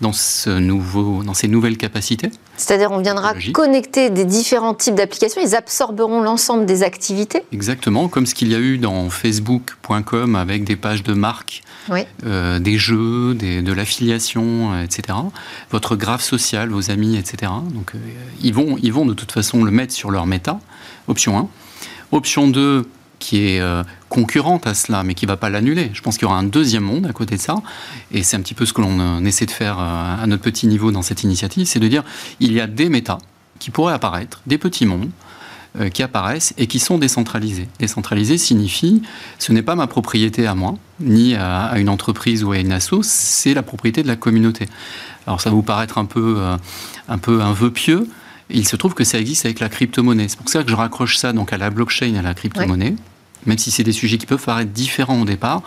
[0.00, 2.30] dans, ce nouveau, dans ces nouvelles capacités.
[2.56, 8.26] C'est-à-dire on viendra connecter des différents types d'applications, ils absorberont l'ensemble des activités Exactement, comme
[8.26, 11.62] ce qu'il y a eu dans facebook.com avec des pages de marque,
[12.24, 15.18] euh, des jeux, de l'affiliation, euh, etc.
[15.70, 17.52] Votre graphe social, vos amis, etc.
[17.72, 17.98] Donc euh,
[18.42, 20.58] ils, vont, ils vont de toute façon le mettre sur leur méta,
[21.08, 21.48] option 1.
[22.12, 25.90] Option 2, qui est euh, concurrente à cela, mais qui ne va pas l'annuler.
[25.94, 27.56] Je pense qu'il y aura un deuxième monde à côté de ça,
[28.12, 30.42] et c'est un petit peu ce que l'on euh, essaie de faire euh, à notre
[30.42, 32.04] petit niveau dans cette initiative, c'est de dire
[32.40, 33.18] il y a des méta
[33.58, 35.10] qui pourraient apparaître, des petits mondes
[35.92, 37.68] qui apparaissent et qui sont décentralisés.
[37.78, 39.02] Décentralisé signifie
[39.38, 43.02] ce n'est pas ma propriété à moi, ni à, une entreprise ou à une asso,
[43.02, 44.68] c'est la propriété de la communauté.
[45.26, 46.40] Alors ça va vous paraître un peu
[47.08, 48.08] un, peu un vœu pieux,
[48.50, 50.28] il se trouve que ça existe avec la crypto-monnaie.
[50.28, 52.94] C'est pour ça que je raccroche ça donc à la blockchain, à la crypto-monnaie.
[53.44, 55.62] Même si c'est des sujets qui peuvent paraître différents au départ,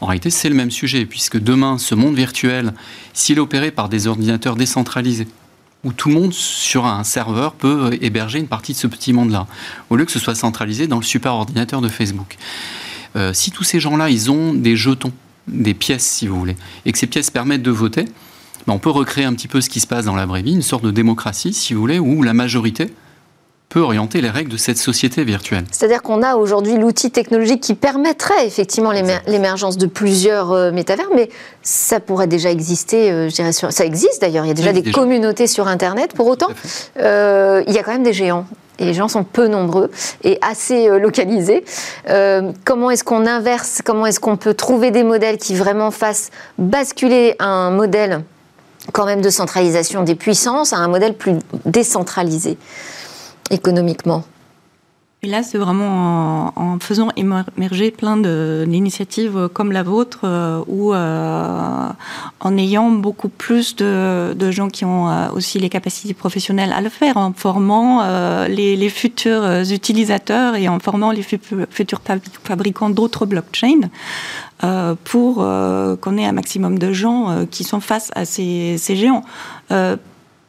[0.00, 2.74] en réalité c'est le même sujet, puisque demain, ce monde virtuel,
[3.14, 5.26] s'il est opéré par des ordinateurs décentralisés,
[5.84, 9.46] où tout le monde sur un serveur peut héberger une partie de ce petit monde-là,
[9.88, 12.36] au lieu que ce soit centralisé dans le super ordinateur de Facebook.
[13.16, 15.12] Euh, si tous ces gens-là, ils ont des jetons,
[15.48, 18.04] des pièces si vous voulez, et que ces pièces permettent de voter,
[18.68, 20.62] on peut recréer un petit peu ce qui se passe dans la vraie vie, une
[20.62, 22.92] sorte de démocratie, si vous voulez, où la majorité
[23.72, 25.64] peut orienter les règles de cette société virtuelle.
[25.70, 28.92] C'est-à-dire qu'on a aujourd'hui l'outil technologique qui permettrait effectivement
[29.26, 31.30] l'émergence de plusieurs euh, métavers, mais
[31.62, 34.92] ça pourrait déjà exister, euh, je dirais, ça existe d'ailleurs, il y a déjà des
[34.92, 36.12] communautés sur Internet.
[36.12, 36.48] Pour autant,
[36.98, 38.44] euh, il y a quand même des géants
[38.78, 39.90] et les gens sont peu nombreux
[40.22, 41.64] et assez localisés.
[42.64, 47.36] comment est-ce qu'on inverse Comment est-ce qu'on peut trouver des modèles qui vraiment fassent basculer
[47.38, 48.22] un modèle
[48.92, 52.58] quand même de centralisation des puissances à un modèle plus décentralisé
[53.50, 54.24] économiquement.
[55.24, 61.88] Et là, c'est vraiment en, faisant émerger plein d'initiatives comme la vôtre, euh, ou euh,
[62.40, 66.88] en ayant beaucoup plus de, gens qui ont euh, aussi les capacités professionnelles à le
[66.88, 68.02] faire, en formant
[68.48, 72.00] les, futurs utilisateurs et en formant les futurs
[72.42, 73.90] fabricants d'autres blockchains.
[75.04, 79.24] Pour qu'on ait un maximum de gens qui sont face à ces, géants.
[79.70, 79.98] Il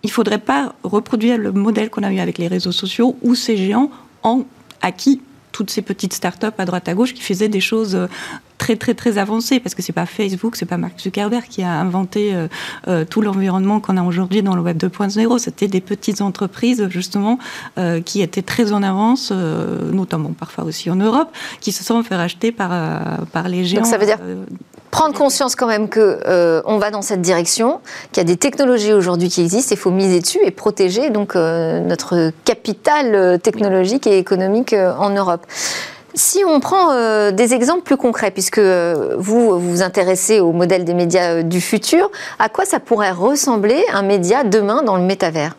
[0.04, 3.58] ne faudrait pas reproduire le modèle qu'on a eu avec les réseaux sociaux où ces
[3.58, 3.90] géants
[4.24, 4.46] ont
[4.82, 5.22] acquis
[5.54, 8.08] toutes ces petites startups à droite à gauche qui faisaient des choses euh,
[8.64, 11.72] très très très avancées parce que c'est pas Facebook, c'est pas Mark Zuckerberg qui a
[11.72, 12.48] inventé euh,
[12.88, 15.38] euh, tout l'environnement qu'on a aujourd'hui dans le web 2.0.
[15.38, 17.38] C'était des petites entreprises justement
[18.06, 22.52] qui étaient très en avance, notamment parfois aussi en Europe, qui se sont fait racheter
[22.52, 22.72] par
[23.32, 23.82] par les géants.
[23.82, 24.20] Donc ça veut dire
[24.94, 27.80] prendre conscience quand même que euh, on va dans cette direction,
[28.12, 31.36] qu'il y a des technologies aujourd'hui qui existent, il faut miser dessus et protéger donc
[31.36, 35.48] euh, notre capital euh, technologique et économique en Europe.
[36.16, 41.42] Si on prend des exemples plus concrets, puisque vous vous intéressez au modèle des médias
[41.42, 45.56] du futur, à quoi ça pourrait ressembler un média demain dans le métavers?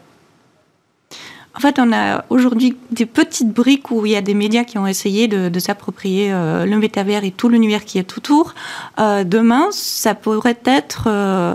[1.57, 4.77] En fait, on a aujourd'hui des petites briques où il y a des médias qui
[4.77, 8.55] ont essayé de, s'approprier euh, le métavers et tout l'univers qui est autour.
[8.99, 11.55] Euh, demain, ça pourrait être euh,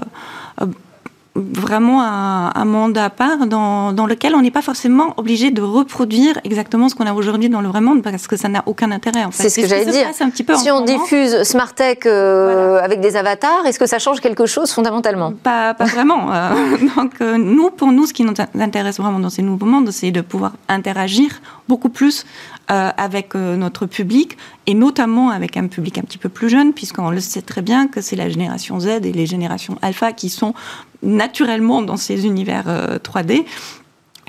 [1.39, 6.39] vraiment un, monde à part dans, dans lequel on n'est pas forcément obligé de reproduire
[6.43, 9.23] exactement ce qu'on a aujourd'hui dans le vrai monde parce que ça n'a aucun intérêt.
[9.23, 9.43] En fait.
[9.43, 10.07] C'est ce que j'allais dire.
[10.19, 13.99] Un petit peu si on diffuse Smart Tech euh, avec des avatars, est-ce que ça
[13.99, 15.31] change quelque chose fondamentalement?
[15.31, 16.33] Pas, pas vraiment.
[16.33, 16.49] Euh,
[16.95, 20.11] donc euh, nous, pour nous, ce qui nous intéresse vraiment dans ces nouveaux mondes, c'est
[20.11, 22.25] de pouvoir interagir beaucoup plus
[22.71, 27.19] avec notre public et notamment avec un public un petit peu plus jeune, puisqu'on le
[27.19, 30.53] sait très bien que c'est la génération Z et les générations alpha qui sont
[31.03, 32.65] naturellement dans ces univers
[33.03, 33.39] 3D.
[33.39, 33.43] Euh,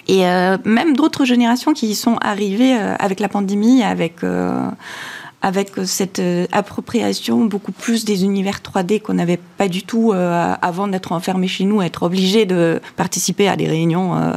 [0.09, 4.17] et euh, même d'autres générations qui sont arrivées euh, avec la pandémie, avec
[5.43, 6.21] avec cette
[6.53, 11.65] appropriation beaucoup plus des univers 3D qu'on n'avait pas du tout avant d'être enfermé chez
[11.65, 14.35] nous, être obligé de participer à des réunions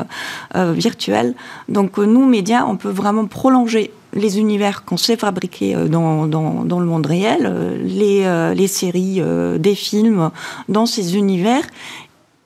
[0.55, 1.35] virtuelles.
[1.67, 6.79] Donc nous, médias, on peut vraiment prolonger les univers qu'on sait fabriquer dans, dans, dans,
[6.79, 7.51] le monde réel,
[7.83, 9.21] les, les séries,
[9.59, 10.31] des films
[10.69, 11.63] dans ces univers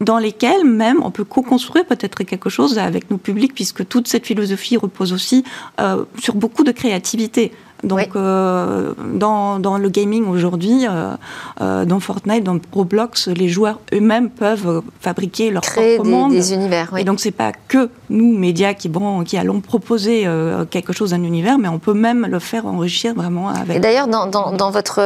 [0.01, 4.25] dans lesquels même on peut co-construire peut-être quelque chose avec nos publics, puisque toute cette
[4.25, 5.43] philosophie repose aussi
[5.79, 7.51] euh, sur beaucoup de créativité.
[7.83, 14.31] Donc, euh, dans, dans, le gaming aujourd'hui, euh, dans Fortnite, dans Roblox, les joueurs eux-mêmes
[14.31, 16.31] peuvent fabriquer leur Créer propre monde.
[16.31, 16.97] des univers.
[16.97, 20.27] Et donc, c'est pas que nous, médias, qui, bon, qui allons proposer
[20.71, 23.77] quelque chose, un univers, mais on peut même le faire enrichir vraiment avec.
[23.77, 24.99] Et d'ailleurs, dans, dans, dans, votre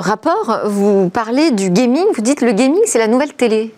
[0.00, 2.04] rapport, vous parlez du gaming.
[2.14, 3.74] Vous dites le gaming, c'est la nouvelle télé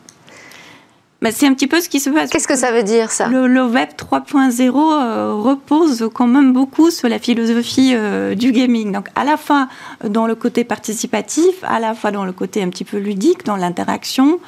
[1.31, 2.31] c'est un petit peu ce qui se passe.
[2.31, 3.29] Qu'est-ce que ça veut dire ça?
[3.29, 8.93] Le, Web 3.0 euh, repose quand même beaucoup sur la philosophie euh, du gaming.
[8.93, 9.69] Donc à la fois
[10.05, 13.57] dans le côté participatif, à la fois dans le côté un petit peu ludique, dans
[13.57, 14.39] l'interaction.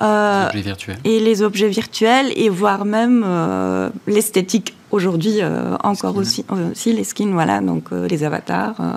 [0.00, 0.98] Euh, les objets virtuels.
[1.04, 3.24] Et les objets virtuels, et voire même
[4.06, 8.80] l'esthétique aujourd'hui euh, encore aussi, aussi les skins, voilà, donc euh, les avatars.
[8.80, 8.92] Euh,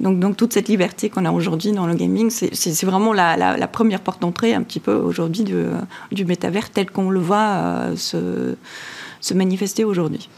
[0.00, 3.68] donc, donc toute cette liberté qu'on a aujourd'hui dans le gaming, c'est vraiment la, la,
[3.68, 5.64] première porte d'entrée un petit peu aujourd'hui du,
[6.10, 8.56] du métavers tel qu'on le voit se,
[9.20, 10.28] se manifester aujourd'hui.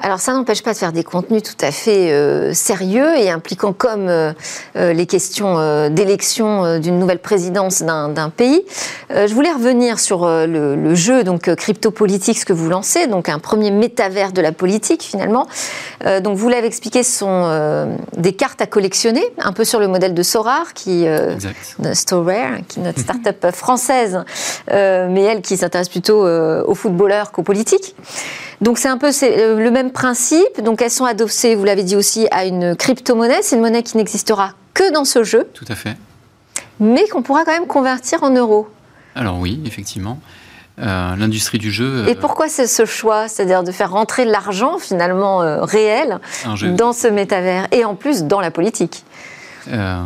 [0.00, 3.72] Alors ça n'empêche pas de faire des contenus tout à fait euh, sérieux et impliquant
[3.72, 4.32] comme euh,
[4.76, 8.62] euh, les questions d'élection d'une nouvelle présidence d'un pays.
[9.10, 13.70] je voulais revenir sur le, jeu donc crypto-politique, ce que vous lancez, donc un premier
[13.70, 15.46] métavers de la politique finalement.
[16.22, 20.14] donc vous l'avez expliqué, ce sont des cartes à collectionner, un peu sur le modèle
[20.14, 21.06] de Sorar, qui
[21.92, 24.20] Storare, qui est notre start-up française,
[24.70, 27.94] mais elle qui s'intéresse plutôt aux footballeurs qu'aux politiques.
[28.60, 30.62] Donc c'est un peu le même principe.
[30.62, 33.40] Donc elles sont adossées, vous l'avez dit aussi, à une crypto-monnaie.
[33.42, 35.48] C'est une monnaie qui n'existera que dans ce jeu.
[35.54, 35.96] Tout à fait.
[36.80, 38.68] Mais qu'on pourra quand même convertir en euros.
[39.14, 40.20] Alors oui, effectivement.
[40.80, 42.06] Euh, l'industrie du jeu.
[42.06, 46.20] Et euh, pourquoi c'est ce choix, c'est-à-dire de faire rentrer l'argent finalement réel
[46.76, 49.04] dans ce métavers et en plus dans la politique
[49.70, 50.02] euh,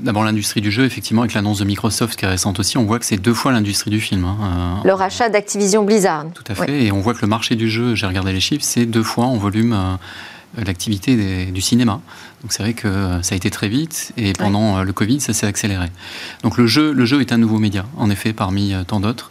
[0.00, 2.98] d'abord l'industrie du jeu, effectivement, avec l'annonce de Microsoft qui est récente aussi, on voit
[2.98, 4.24] que c'est deux fois l'industrie du film.
[4.24, 6.26] Hein, euh, le rachat d'Activision Blizzard.
[6.34, 8.64] Tout à fait, et on voit que le marché du jeu, j'ai regardé les chiffres,
[8.64, 12.00] c'est deux fois en volume euh, l'activité du cinéma.
[12.42, 15.46] Donc c'est vrai que ça a été très vite, et pendant le Covid, ça s'est
[15.46, 15.86] accéléré.
[16.42, 19.30] Donc le jeu, le jeu est un nouveau média, en effet, parmi tant d'autres.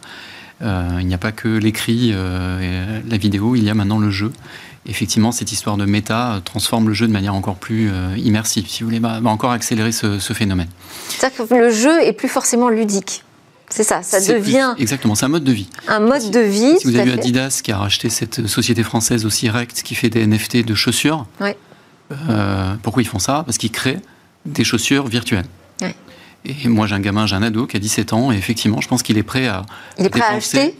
[0.60, 2.72] il n'y a pas que l'écrit, et
[3.08, 4.32] la vidéo, il y a maintenant le jeu
[4.86, 8.82] effectivement, cette histoire de méta transforme le jeu de manière encore plus euh, immersive, si
[8.82, 10.68] vous voulez, va, encore accélérer ce, phénomène.
[11.08, 13.24] C'est-à-dire que le jeu est plus forcément ludique.
[13.68, 14.74] C'est ça, ça devient.
[14.78, 15.68] exactement, c'est un mode de vie.
[15.88, 16.78] Un mode de vie.
[16.78, 20.10] Si vous avez vu Adidas qui a racheté cette société française aussi Rect qui fait
[20.10, 21.26] des NFT de chaussures.
[21.40, 23.44] Euh, pourquoi ils font ça?
[23.46, 24.00] Parce qu'ils créent
[24.44, 25.46] des chaussures virtuelles.
[26.44, 28.88] Et moi, j'ai un gamin, j'ai un ado qui a 17 ans, et effectivement, je
[28.88, 29.62] pense qu'il est prêt à.
[29.98, 30.74] Il est prêt à acheter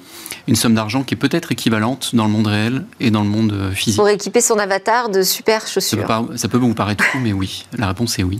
[0.49, 3.53] une somme d'argent qui est peut-être équivalente dans le monde réel et dans le monde
[3.53, 3.99] euh, physique.
[3.99, 6.07] Pour équiper son avatar de super chaussures.
[6.37, 7.67] Ça peut, vous paraître fou, mais oui.
[7.77, 8.39] La réponse est oui.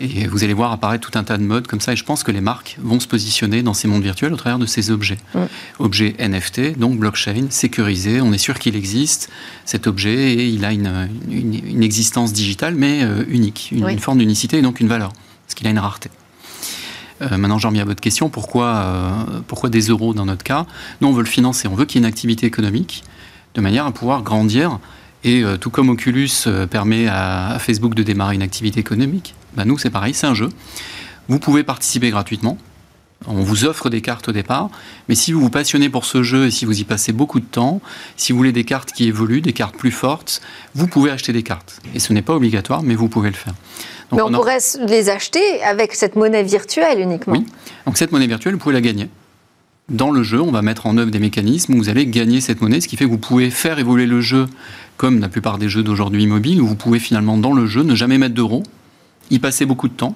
[0.00, 1.92] Et vous allez voir apparaître tout un tas de modes comme ça.
[1.92, 4.58] Et je pense que les marques vont se positionner dans ces mondes virtuels au travers
[4.58, 5.18] de ces objets.
[5.34, 5.40] Mm.
[5.78, 8.20] Objets NFT, donc blockchain, sécurisé.
[8.20, 9.30] On est sûr qu'il existe,
[9.64, 13.70] cet objet, et il a une, une, existence digitale, mais euh, unique.
[13.72, 15.12] Une, une forme d'unicité et donc une valeur.
[15.46, 16.10] Parce qu'il a une rareté.
[17.22, 18.28] Euh, maintenant, j'en reviens à votre question.
[18.28, 20.66] Pourquoi, euh, pourquoi des euros dans notre cas?
[21.00, 21.68] Nous, on veut le financer.
[21.68, 23.04] On veut qu'il y ait une activité économique
[23.54, 24.78] de manière à pouvoir grandir.
[25.22, 26.30] Et euh, tout comme Oculus
[26.70, 30.48] permet à, Facebook de démarrer une activité économique, bah, nous, c'est pareil, c'est un jeu.
[31.28, 32.58] Vous pouvez participer gratuitement.
[33.26, 34.68] On vous offre des cartes au départ,
[35.08, 37.46] mais si vous vous passionnez pour ce jeu et si vous y passez beaucoup de
[37.46, 37.80] temps,
[38.16, 40.42] si vous voulez des cartes qui évoluent, des cartes plus fortes,
[40.74, 41.80] vous pouvez acheter des cartes.
[41.94, 43.54] Et ce n'est pas obligatoire, mais vous pouvez le faire.
[44.14, 47.34] Mais on, pourrait les acheter avec cette monnaie virtuelle uniquement.
[47.34, 47.46] Oui.
[47.86, 49.08] Donc cette monnaie virtuelle, vous pouvez la gagner.
[49.90, 52.62] Dans le jeu, on va mettre en œuvre des mécanismes où vous allez gagner cette
[52.62, 54.46] monnaie, ce qui fait que vous pouvez faire évoluer le jeu
[54.96, 57.94] comme la plupart des jeux d'aujourd'hui mobiles, où vous pouvez finalement dans le jeu ne
[57.94, 58.62] jamais mettre d'euros,
[59.30, 60.14] y passer beaucoup de temps,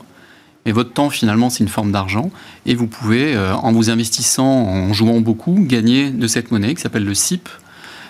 [0.65, 2.31] Mais votre temps, finalement, c'est une forme d'argent.
[2.65, 6.81] Et vous pouvez, euh, en vous investissant, en jouant beaucoup, gagner de cette monnaie qui
[6.81, 7.49] s'appelle le SIP,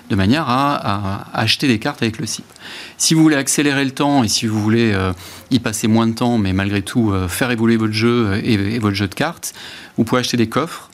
[0.08, 2.44] de manière à, acheter des cartes avec le SIP.
[2.96, 5.12] Si vous voulez accélérer le temps et si vous voulez euh,
[5.50, 8.96] y passer moins de temps, mais malgré tout euh, faire évoluer votre jeu et, votre
[8.96, 9.54] jeu de cartes,
[9.96, 10.90] vous pouvez acheter des coffres.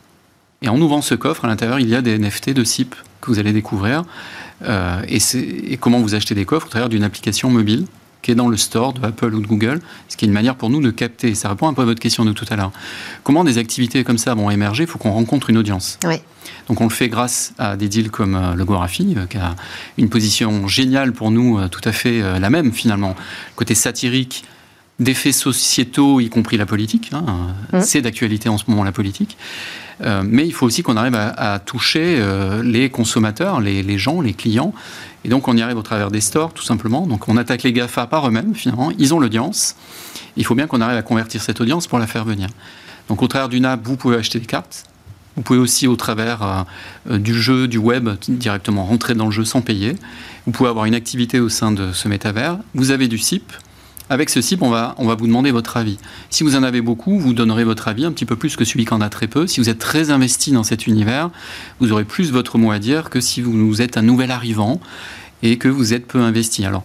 [0.63, 3.31] Et en ouvrant ce coffre, à l'intérieur, il y a des NFT de SIP que
[3.31, 4.05] vous allez découvrir.
[4.63, 5.19] et,
[5.71, 6.67] et comment vous achetez des coffres?
[6.67, 7.87] Au travers d'une application mobile
[8.25, 10.57] qui est dans le store de Apple ou de Google, ce qui est une manière
[10.57, 11.35] pour nous de capter.
[11.35, 12.73] Ça répond un peu à votre question de tout à l'heure.
[13.23, 14.85] Comment des activités comme ça vont émerger?
[14.85, 15.99] Il faut qu'on rencontre une audience.
[16.07, 16.17] Oui.
[16.69, 19.55] Donc on le fait grâce à des deals comme euh, le Gorafi, euh, qui a
[19.99, 23.15] une position géniale pour nous, euh, tout à fait la même finalement.
[23.57, 24.45] Côté satirique,
[24.99, 27.11] d'effets sociétaux, y compris la politique.
[27.13, 27.25] Hein,
[27.73, 27.81] mmh.
[27.83, 29.37] C'est d'actualité en ce moment la politique.
[30.01, 32.23] Mais il faut aussi qu'on arrive à, toucher
[32.63, 34.75] les consommateurs, les, gens, les clients,
[35.25, 37.07] et donc on y arrive au travers des stores, tout simplement.
[37.07, 38.91] Donc on attaque les GAFA par eux-mêmes, finalement.
[38.99, 39.77] Ils ont l'audience.
[40.37, 42.49] Il faut bien qu'on arrive à convertir cette audience pour la faire venir.
[43.09, 44.85] Donc au travers d'une app, vous pouvez acheter des cartes.
[45.37, 46.63] Vous pouvez aussi, au travers euh,
[47.11, 49.97] euh, du jeu, du web, directement rentrer dans le jeu sans payer.
[50.47, 52.59] Vous pouvez avoir une activité au sein de ce métavers.
[52.75, 53.53] Vous avez du SIP,
[54.11, 55.99] avec ce CIP, on va, on va vous demander votre avis.
[56.31, 58.85] Si vous en avez beaucoup, vous donnerez votre avis un petit peu plus que celui
[58.85, 59.47] qui en a très peu.
[59.47, 61.31] Si vous êtes très investi dans cet univers,
[61.81, 64.81] vous aurez plus votre mot à dire que si vous êtes un nouvel arrivant
[65.43, 66.65] et que vous êtes peu investi.
[66.65, 66.85] Alors,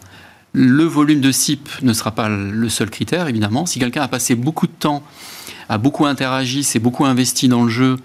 [0.53, 3.65] le volume de CIP ne sera pas le seul critère, évidemment.
[3.65, 5.03] Si quelqu'un a passé beaucoup de temps,
[5.67, 7.97] a beaucoup interagi, s'est beaucoup investi dans le jeu,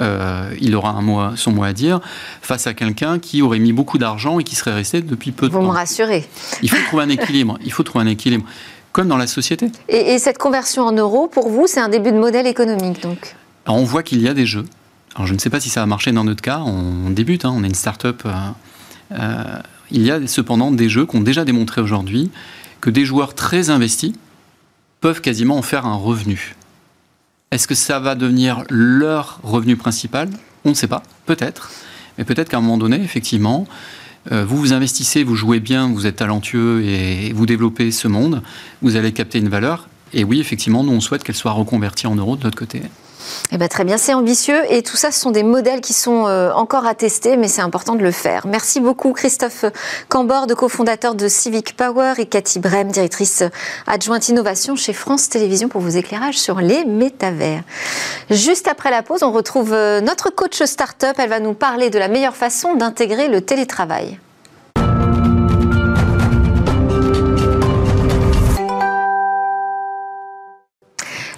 [0.00, 2.00] euh, il aura un son mot à dire
[2.42, 5.52] face à quelqu'un qui aurait mis beaucoup d'argent et qui serait resté depuis peu de
[5.52, 5.60] temps.
[5.60, 6.26] Vous me rassurez.
[6.62, 7.58] Il faut trouver un équilibre.
[7.64, 8.44] Il faut trouver un équilibre,
[8.92, 9.70] comme dans la société.
[9.88, 13.84] Et, cette conversion en euros, pour vous, c'est un début de modèle économique, donc On
[13.84, 14.64] voit qu'il y a des jeux.
[15.14, 16.58] Alors, je ne sais pas si ça va marcher dans notre cas.
[16.58, 18.22] On, débute, hein, on est une start-up.
[18.26, 18.32] Euh,
[19.12, 19.58] euh,
[19.92, 22.30] il y a cependant des jeux qui ont déjà démontré aujourd'hui
[22.80, 24.12] que des joueurs très investis
[25.00, 26.56] peuvent quasiment en faire un revenu.
[27.54, 30.28] Est-ce que ça va devenir leur revenu principal?
[30.64, 31.70] On ne sait pas, peut-être.
[32.18, 33.68] Mais peut-être qu'à un moment donné, effectivement,
[34.32, 38.42] euh, vous vous investissez, vous jouez bien, vous êtes talentueux et vous développez ce monde,
[38.82, 39.88] vous allez capter une valeur.
[40.12, 42.82] Et oui, effectivement, nous, on souhaite qu'elle soit reconvertie en euros de notre côté.
[43.52, 46.26] Eh ben, très bien, c'est ambitieux et tout ça, ce sont des modèles qui sont
[46.26, 48.46] euh, encore à tester, mais c'est important de le faire.
[48.46, 49.64] Merci beaucoup Christophe
[50.08, 53.42] Cambord, cofondateur de Civic Power, et Cathy Brem, directrice
[53.86, 57.62] adjointe innovation chez France Télévisions pour vos éclairages sur les métavers.
[58.30, 61.14] Juste après la pause, on retrouve euh, notre coach startup.
[61.18, 64.18] Elle va nous parler de la meilleure façon d'intégrer le télétravail.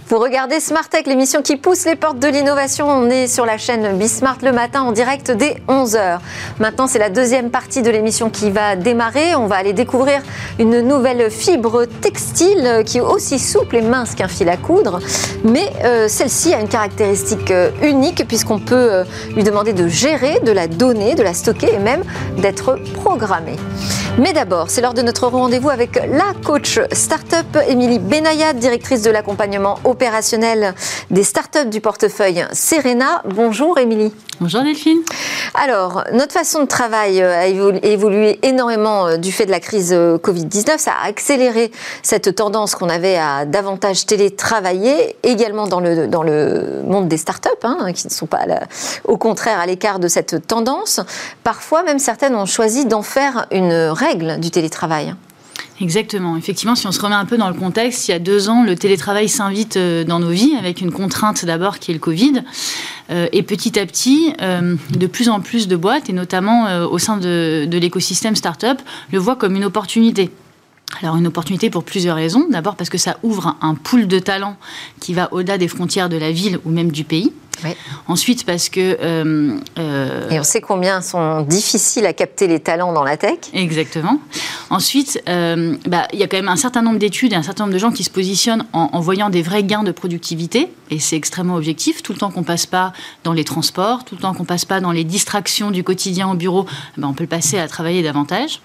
[0.09, 2.88] Vous regardez Smart Tech, l'émission qui pousse les portes de l'innovation.
[2.88, 6.21] On est sur la chaîne Bismart le matin en direct dès 11h.
[6.61, 9.35] Maintenant, c'est la deuxième partie de l'émission qui va démarrer.
[9.35, 10.23] On va aller découvrir
[10.61, 15.01] une nouvelle fibre textile qui est aussi souple et mince qu'un fil à coudre.
[15.42, 20.38] Mais euh, celle-ci a une caractéristique euh, unique puisqu'on peut euh, lui demander de gérer,
[20.38, 22.05] de la donner, de la stocker et même
[22.37, 23.57] d'être programmée.
[24.19, 29.11] Mais d'abord, c'est lors de notre rendez-vous avec la coach startup Émilie Benayad, directrice de
[29.11, 30.75] l'accompagnement opérationnel
[31.11, 33.23] des startups du portefeuille Serena.
[33.25, 34.13] Bonjour Émilie.
[34.41, 34.99] Bonjour Delphine.
[35.55, 39.95] Alors, notre façon de travail euh, a évolué énormément euh, du fait de la crise
[39.95, 40.77] euh, Covid-19.
[40.77, 46.83] Ça a accéléré cette tendance qu'on avait à davantage télétravailler, également dans le, dans le
[46.85, 48.45] monde des startups, hein, qui ne sont pas
[49.05, 51.01] au contraire à l'écart de cette tendance.
[51.43, 55.15] Parfois, même certaines ont choisi d'en faire une règle du télétravail.
[55.81, 56.37] Exactement.
[56.37, 58.65] Effectivement, si on se remet un peu dans le contexte, il y a deux ans,
[58.65, 62.43] le télétravail s'invite euh, dans nos vies avec une contrainte d'abord qui est le Covid.
[63.11, 66.99] Euh, et petit à petit, euh, de plus en plus de boîtes, et notamment au
[66.99, 68.81] sein de, de l'écosystème startup,
[69.12, 70.31] le voient comme une opportunité.
[71.03, 72.46] Alors une opportunité pour plusieurs raisons.
[72.51, 74.57] D'abord parce que ça ouvre un pool de talents
[75.01, 77.33] qui va au-delà des frontières de la ville ou même du pays.
[78.07, 78.99] Ensuite, parce que...
[79.01, 83.38] Euh, euh, et on sait combien sont difficiles à capter les talents dans la tech.
[83.53, 84.20] Exactement.
[84.70, 87.64] Ensuite, euh, bah, il y a quand même un certain nombre d'études et un certain
[87.64, 90.68] nombre de gens qui se positionnent en, voyant des vrais gains de productivité.
[90.90, 92.03] Et c'est extrêmement objectif.
[92.03, 92.92] Tout le temps qu'on passe pas
[93.25, 96.35] dans les transports, tout le temps qu'on passe pas dans les distractions du quotidien au
[96.35, 98.61] bureau, bah, on peut le passer à travailler davantage.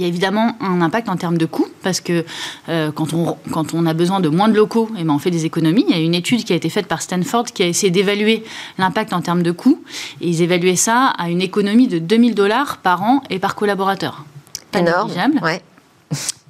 [0.00, 2.24] Il y a évidemment un impact en termes de coûts, parce que
[2.70, 5.18] euh, quand, on, quand on a besoin de moins de locaux, et eh ben on
[5.18, 5.84] fait des économies.
[5.90, 8.42] Il y a une étude qui a été faite par Stanford qui a essayé d'évaluer
[8.78, 9.82] l'impact en termes de coûts,
[10.22, 14.24] et ils évaluaient ça à une économie de 2000 dollars par an et par collaborateur.
[14.72, 15.44] Pas.
[15.44, 15.60] Ouais.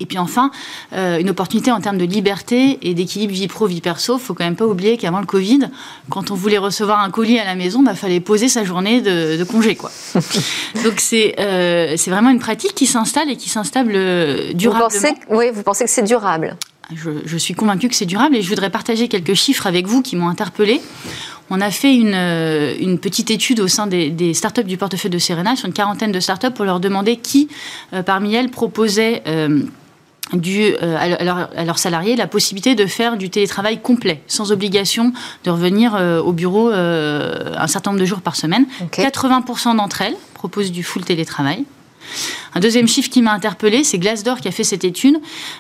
[0.01, 0.51] Et puis enfin,
[0.95, 4.17] euh, une opportunité en termes de liberté et d'équilibre vie pro, vie perso.
[4.17, 5.69] Il faut quand même pas oublier qu'avant le Covid,
[6.09, 9.03] quand on voulait recevoir un colis à la maison, il bah, fallait poser sa journée
[9.03, 9.77] de, congé.
[9.77, 9.91] Quoi.
[10.85, 14.89] Donc euh, c'est vraiment une pratique qui s'installe et qui s'installe euh, durablement.
[14.89, 16.57] Vous pensez, oui, vous pensez que c'est durable?
[16.95, 20.17] Je, suis convaincue que c'est durable et je voudrais partager quelques chiffres avec vous qui
[20.17, 20.81] m'ont interpellée.
[21.51, 25.19] On a fait une, une, petite étude au sein des, des, startups du portefeuille de
[25.19, 27.49] Serena sur une quarantaine de startups pour leur demander qui,
[28.07, 29.23] parmi elles, proposait
[30.33, 35.13] du, euh, à, leurs salariés la possibilité de faire du télétravail complet, sans obligation
[35.45, 38.67] de revenir euh, au bureau euh, un certain nombre de jours par semaine.
[38.93, 41.65] 80% d'entre elles proposent du full télétravail.
[42.55, 45.19] Un deuxième chiffre qui m'a interpellé, c'est Glassdoor qui a fait cette étude.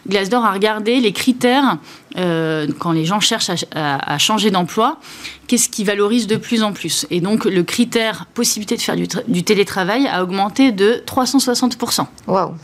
[0.08, 1.78] Glassdoor a regardé les critères
[2.16, 4.98] quand les gens cherchent à, changer d'emploi,
[5.46, 7.06] qu'est-ce qui valorise de plus en plus.
[7.10, 12.06] Et donc le critère possibilité de faire du, du télétravail a augmenté de 360%.
[12.26, 12.54] Waouh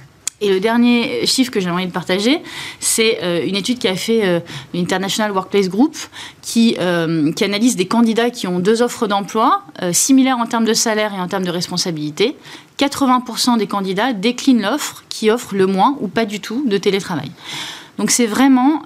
[0.42, 2.42] et le dernier chiffre que j'ai envie de partager,
[2.78, 4.40] c'est euh, une étude qui a fait euh,
[4.74, 5.96] l'International Workplace Group,
[6.42, 9.62] qui, euh, qui, analyse des candidats qui ont deux offres d'emploi,
[9.92, 12.36] similaires en termes de salaire et en termes de responsabilité.
[12.78, 17.30] 80% des candidats déclinent l'offre qui offre le moins ou pas du tout de télétravail.
[17.98, 18.82] Donc c'est vraiment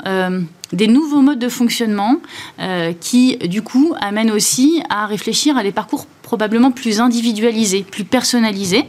[0.72, 2.16] des nouveaux modes de fonctionnement
[3.00, 8.84] qui, du coup, amènent aussi à réfléchir à des parcours probablement plus individualisés, plus personnalisés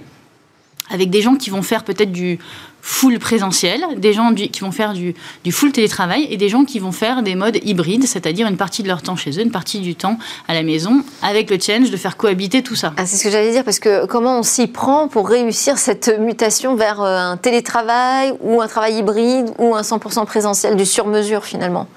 [0.92, 2.38] avec des gens qui vont faire peut-être du
[2.82, 5.14] full présentiel, des gens qui vont faire du,
[5.52, 8.88] full télétravail et des gens qui vont faire des modes hybrides, c'est-à-dire une partie de
[8.88, 10.18] leur temps chez eux, une partie du temps
[10.48, 12.94] à la maison, avec le challenge de faire cohabiter tout ça.
[12.98, 16.20] Ah, c'est ce que j'allais dire, parce que comment on s'y prend pour réussir cette
[16.20, 21.46] mutation vers euh, un télétravail ou un travail hybride ou un 100% présentiel du sur-mesure
[21.46, 21.88] finalement?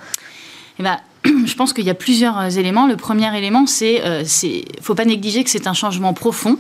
[0.79, 0.99] Eh ben,
[1.47, 2.87] je pense qu'il y a plusieurs éléments.
[2.87, 6.59] Le premier élément, c'est, ne euh, faut pas négliger que c'est un changement profond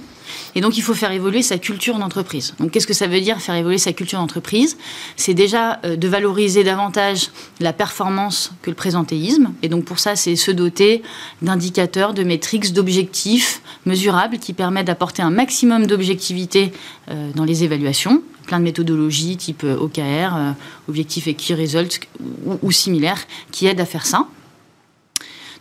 [0.54, 2.54] et donc, il faut faire évoluer sa culture d'entreprise.
[2.58, 4.76] Donc, qu'est-ce que ça veut dire faire évoluer sa culture d'entreprise?
[5.16, 9.52] C'est déjà euh, de valoriser davantage la performance que le présentéisme.
[9.62, 11.02] Et donc, pour ça, c'est se doter
[11.42, 16.72] d'indicateurs, de métriques, d'objectifs mesurables qui permettent d'apporter un maximum d'objectivité
[17.10, 20.54] euh, dans les évaluations plein de méthodologies type euh, OKR,
[20.86, 21.98] Objectif et Key Results
[22.44, 24.28] ou, ou similaires qui aident à faire ça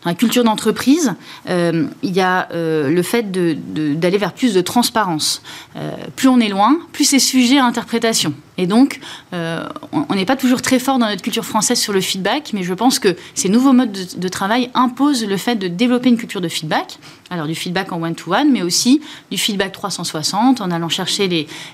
[0.04, 1.14] dans la culture d'entreprise,
[1.49, 5.41] euh, il y a euh, le fait d'aller vers plus de transparence.
[5.76, 8.34] Euh, plus on est loin, plus c'est sujet à interprétation.
[8.58, 8.99] Et donc,
[9.32, 12.74] on n'est pas toujours très fort dans notre culture française sur le feedback, mais je
[12.74, 16.47] pense que ces nouveaux modes de, travail imposent le fait de développer une culture de
[16.47, 16.99] feedback.
[17.30, 19.01] Alors du feedback en one-to-one, mais aussi
[19.32, 21.28] du feedback 360 en allant chercher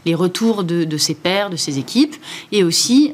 [0.05, 2.15] les, retours de, ses pairs, de ses équipes,
[2.51, 3.13] et aussi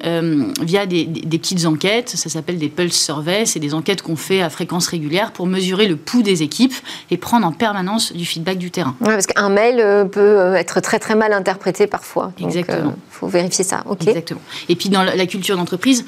[0.61, 4.41] via des, des, petites enquêtes, ça s'appelle des pulse surveys, c'est des enquêtes qu'on fait
[4.41, 6.73] à fréquence régulière pour mesurer le pouls des équipes
[7.11, 8.95] et prendre en permanence du feedback du terrain.
[8.99, 12.31] parce qu'un mail euh, peut euh, être très très mal interprété parfois.
[12.39, 12.95] Exactement.
[12.95, 13.83] Il faut vérifier ça.
[13.87, 14.07] Ok.
[14.07, 14.41] Exactement.
[14.69, 16.05] Et puis dans la culture d'entreprise,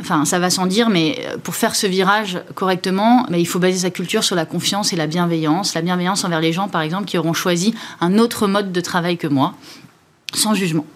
[0.00, 3.78] enfin ça va sans dire, mais euh, pour faire ce virage correctement, il faut baser
[3.78, 5.74] sa culture sur la confiance et la bienveillance.
[5.74, 9.16] La bienveillance envers les gens, par exemple, qui auront choisi un autre mode de travail
[9.16, 9.54] que moi,
[10.34, 10.86] sans jugement.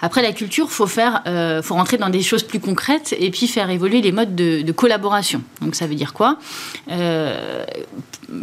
[0.00, 3.48] Après la culture, faut faire, euh, faut rentrer dans des choses plus concrètes et puis
[3.48, 5.42] faire évoluer les modes de, collaboration.
[5.60, 6.38] Donc ça veut dire quoi?
[6.90, 7.64] Euh,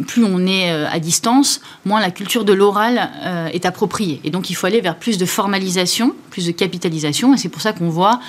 [0.06, 3.10] Plus on est euh, à distance, moins la culture de l'oral
[3.52, 4.20] est appropriée.
[4.24, 7.32] Et donc il faut aller vers plus de formalisation, plus de capitalisation.
[7.32, 8.20] Et c'est pour ça qu'on voit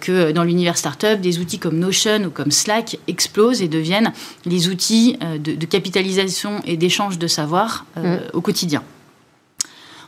[0.00, 4.12] que dans l'univers startup, des outils comme Notion ou comme Slack explosent et deviennent
[4.44, 8.16] les outils de, capitalisation et d'échange de savoir mmh.
[8.34, 8.82] au quotidien.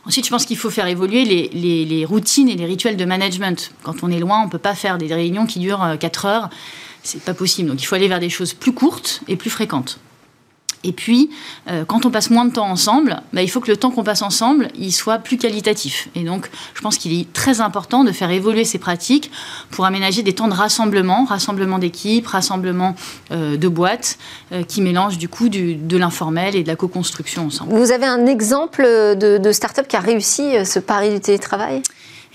[0.05, 3.71] Ensuite, je pense qu'il faut faire évoluer les, routines et les rituels de management.
[3.83, 6.29] Quand on est loin, on ne peut pas faire des réunions qui durent 4 euh,
[6.29, 6.49] heures.
[7.01, 7.69] C'est pas possible.
[7.69, 9.99] Donc, il faut aller vers des choses plus courtes et plus fréquentes.
[10.85, 11.31] Et puis,
[11.67, 14.03] euh, quand on passe moins de temps ensemble, bah, il faut que le temps qu'on
[14.03, 16.09] passe ensemble, il soit plus qualitatif.
[16.15, 19.31] Et donc, je pense qu'il est très important de faire évoluer ces pratiques
[19.71, 22.95] pour aménager des temps de rassemblement, rassemblement d'équipes, rassemblement
[23.31, 24.19] euh, de boîtes,
[24.51, 27.73] euh, qui mélangent du coup de l'informel et de la co-construction ensemble.
[27.73, 31.81] Vous avez un exemple de, de start-up qui a réussi ce pari du télétravail?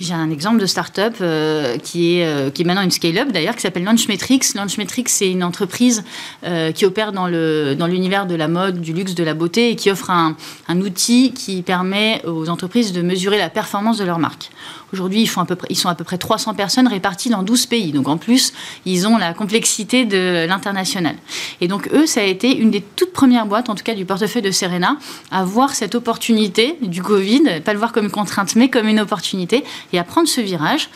[0.00, 3.54] J'ai un exemple de start-up euh, qui, est, euh, qui est maintenant une scale-up d'ailleurs,
[3.54, 4.54] qui s'appelle Launchmetrics.
[4.54, 6.02] Launchmetrics, c'est une entreprise
[6.44, 9.90] euh, qui opère dans, l'univers de la mode, du luxe, de la beauté et qui
[9.90, 14.50] offre un outil qui permet aux entreprises de mesurer la performance de leur marque.
[14.92, 15.30] Aujourd'hui, ils,
[15.70, 17.92] ils sont à peu près 300 personnes réparties dans 12 pays.
[17.92, 18.52] Donc en plus,
[18.86, 21.16] ils ont la complexité de l'international.
[21.60, 24.04] Et donc eux, ça a été une des toutes premières boîtes, en tout cas du
[24.04, 24.96] portefeuille de Serena,
[25.30, 29.00] à voir cette opportunité du Covid, pas le voir comme une contrainte, mais comme une
[29.00, 30.88] opportunité, et à prendre ce virage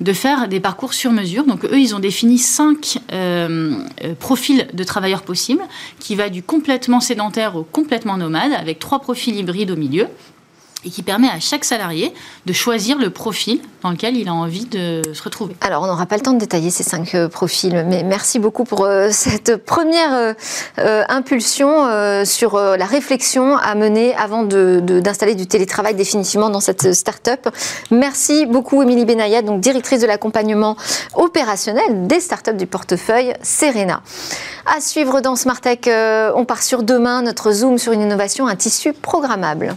[0.00, 1.44] de faire des parcours sur mesure.
[1.44, 3.72] Donc eux, ils ont défini cinq euh,
[4.04, 5.62] euh, profils de travailleurs possibles,
[5.98, 10.06] qui va du complètement sédentaire au complètement nomade, avec trois profils hybrides au milieu.
[10.84, 12.14] Et qui permet à chaque salarié
[12.46, 15.56] de choisir le profil dans lequel il a envie de se retrouver.
[15.60, 18.64] Alors, on n'aura pas le temps de détailler ces cinq euh, profils, mais merci beaucoup
[18.64, 20.34] pour euh, cette première
[20.78, 21.68] euh, impulsion
[22.24, 27.48] sur la réflexion à mener avant d'installer du télétravail définitivement dans cette start-up.
[27.90, 30.76] Merci beaucoup, Émilie Benaya, donc directrice de l'accompagnement
[31.14, 34.02] opérationnel des start-up du portefeuille Serena.
[34.66, 35.80] À suivre dans Smart Tech,
[36.34, 39.76] on part sur demain, notre zoom sur une innovation, un tissu programmable.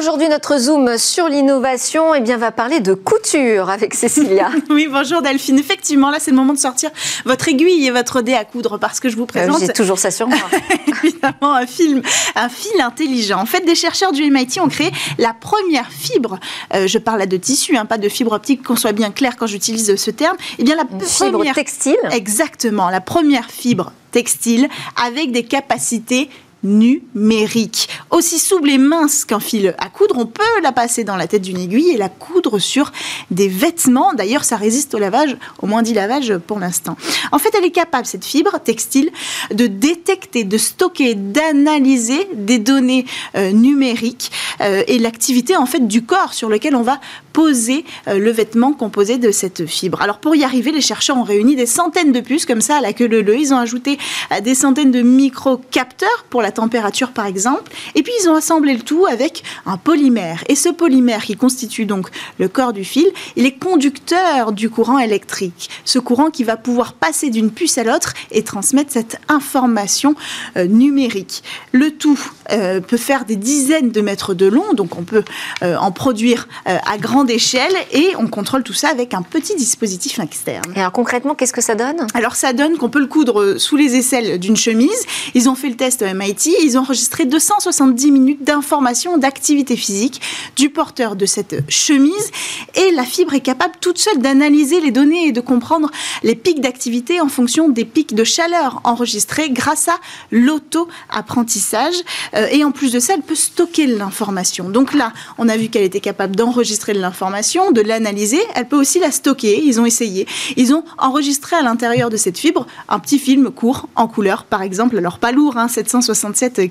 [0.00, 4.48] Aujourd'hui, notre zoom sur l'innovation eh bien, va parler de couture avec Cécilia.
[4.70, 5.58] oui, bonjour Delphine.
[5.58, 6.88] Effectivement, là, c'est le moment de sortir
[7.26, 9.60] votre aiguille et votre dé à coudre parce que je vous euh, présente.
[9.60, 10.38] J'ai toujours ça sur moi.
[11.04, 12.00] évidemment, un, film,
[12.34, 13.42] un fil intelligent.
[13.42, 16.40] En fait, des chercheurs du MIT ont créé la première fibre.
[16.74, 19.36] Euh, je parle là de tissu, hein, pas de fibre optique, qu'on soit bien clair
[19.36, 20.38] quand j'utilise ce terme.
[20.58, 21.98] Eh bien, la fibre textile.
[22.10, 26.30] Exactement, la première fibre textile avec des capacités
[26.62, 27.88] numérique.
[28.10, 31.42] Aussi souple et mince qu'un fil à coudre, on peut la passer dans la tête
[31.42, 32.92] d'une aiguille et la coudre sur
[33.30, 34.12] des vêtements.
[34.14, 36.96] D'ailleurs, ça résiste au lavage, au moins dit lavage pour l'instant.
[37.32, 39.10] En fait, elle est capable, cette fibre textile,
[39.52, 43.06] de détecter, de stocker, d'analyser des données
[43.36, 44.30] euh, numériques
[44.60, 47.00] euh, et l'activité en fait du corps sur lequel on va
[47.32, 50.02] poser euh, le vêtement composé de cette fibre.
[50.02, 52.80] Alors pour y arriver, les chercheurs ont réuni des centaines de puces comme ça à
[52.80, 53.98] la queue leu Ils ont ajouté
[54.42, 58.80] des centaines de micro-capteurs pour la température par exemple, et puis ils ont assemblé le
[58.80, 60.44] tout avec un polymère.
[60.48, 64.98] Et ce polymère qui constitue donc le corps du fil, il est conducteur du courant
[64.98, 65.70] électrique.
[65.84, 70.14] Ce courant qui va pouvoir passer d'une puce à l'autre et transmettre cette information
[70.56, 71.42] euh, numérique.
[71.72, 72.18] Le tout
[72.52, 75.24] euh, peut faire des dizaines de mètres de long, donc on peut
[75.62, 80.18] euh, en produire à grande échelle et on contrôle tout ça avec un petit dispositif
[80.18, 80.72] externe.
[80.76, 82.06] Et alors concrètement, qu'est-ce que ça donne?
[82.14, 85.06] Alors ça donne qu'on peut le coudre sous les aisselles d'une chemise.
[85.34, 90.20] Ils ont fait le test MIT ils ont enregistré 270 minutes d'information d'activité physique
[90.56, 92.30] du porteur de cette chemise
[92.74, 95.90] et la fibre est capable toute seule d'analyser les données et de comprendre
[96.22, 99.98] les pics d'activité en fonction des pics de chaleur enregistrés grâce à
[100.30, 101.94] l'auto-apprentissage.
[102.34, 104.68] Euh, et en plus de ça, elle peut stocker l'information.
[104.68, 108.40] Donc là, on a vu qu'elle était capable d'enregistrer de l'information, de l'analyser.
[108.54, 109.62] Elle peut aussi la stocker.
[109.64, 110.26] Ils ont essayé.
[110.56, 114.62] Ils ont enregistré à l'intérieur de cette fibre un petit film court en couleur, par
[114.62, 114.98] exemple.
[114.98, 116.29] Alors pas lourd, hein, 760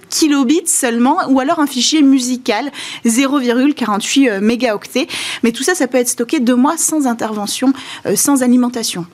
[0.10, 2.72] kilobits seulement, ou alors un fichier musical
[3.06, 5.08] 0,48 euh, mégaoctets.
[5.44, 7.74] Mais tout ça, ça peut être stocké deux mois sans intervention,
[8.06, 9.06] euh, sans alimentation.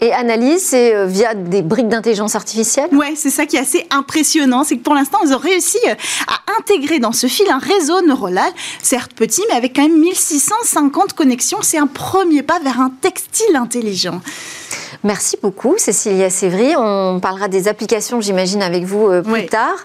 [0.00, 2.88] Et analyse, c'est euh, via des briques d'intelligence artificielle?
[2.92, 4.64] Ouais, c'est ça qui est assez impressionnant.
[4.64, 5.78] C'est que pour l'instant, ils ont réussi
[6.26, 8.50] à intégrer dans ce fil un réseau neuronal,
[8.82, 11.58] certes petit, mais avec quand même 1650 connexions.
[11.62, 14.20] C'est un premier pas vers un textile intelligent.
[15.02, 16.74] Merci beaucoup, Cécilia Sévry.
[16.76, 19.76] On parlera des applications, j'imagine, avec vous euh, plus tard.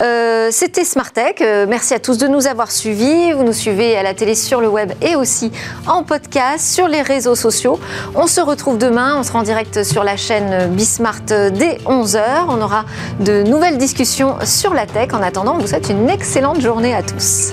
[0.00, 1.42] Euh, C'était Smartech.
[1.42, 3.32] Euh, merci à tous de nous avoir suivis.
[3.32, 5.52] Vous nous suivez à la télé, sur le web et aussi
[5.86, 7.78] en podcast, sur les réseaux sociaux.
[8.14, 9.16] On se retrouve demain.
[9.18, 12.46] On sera en direct sur la chaîne Bismart dès 11h.
[12.48, 12.86] On aura
[13.20, 15.12] de nouvelles discussions sur la tech.
[15.12, 17.52] En attendant, on vous souhaite une excellente journée à tous.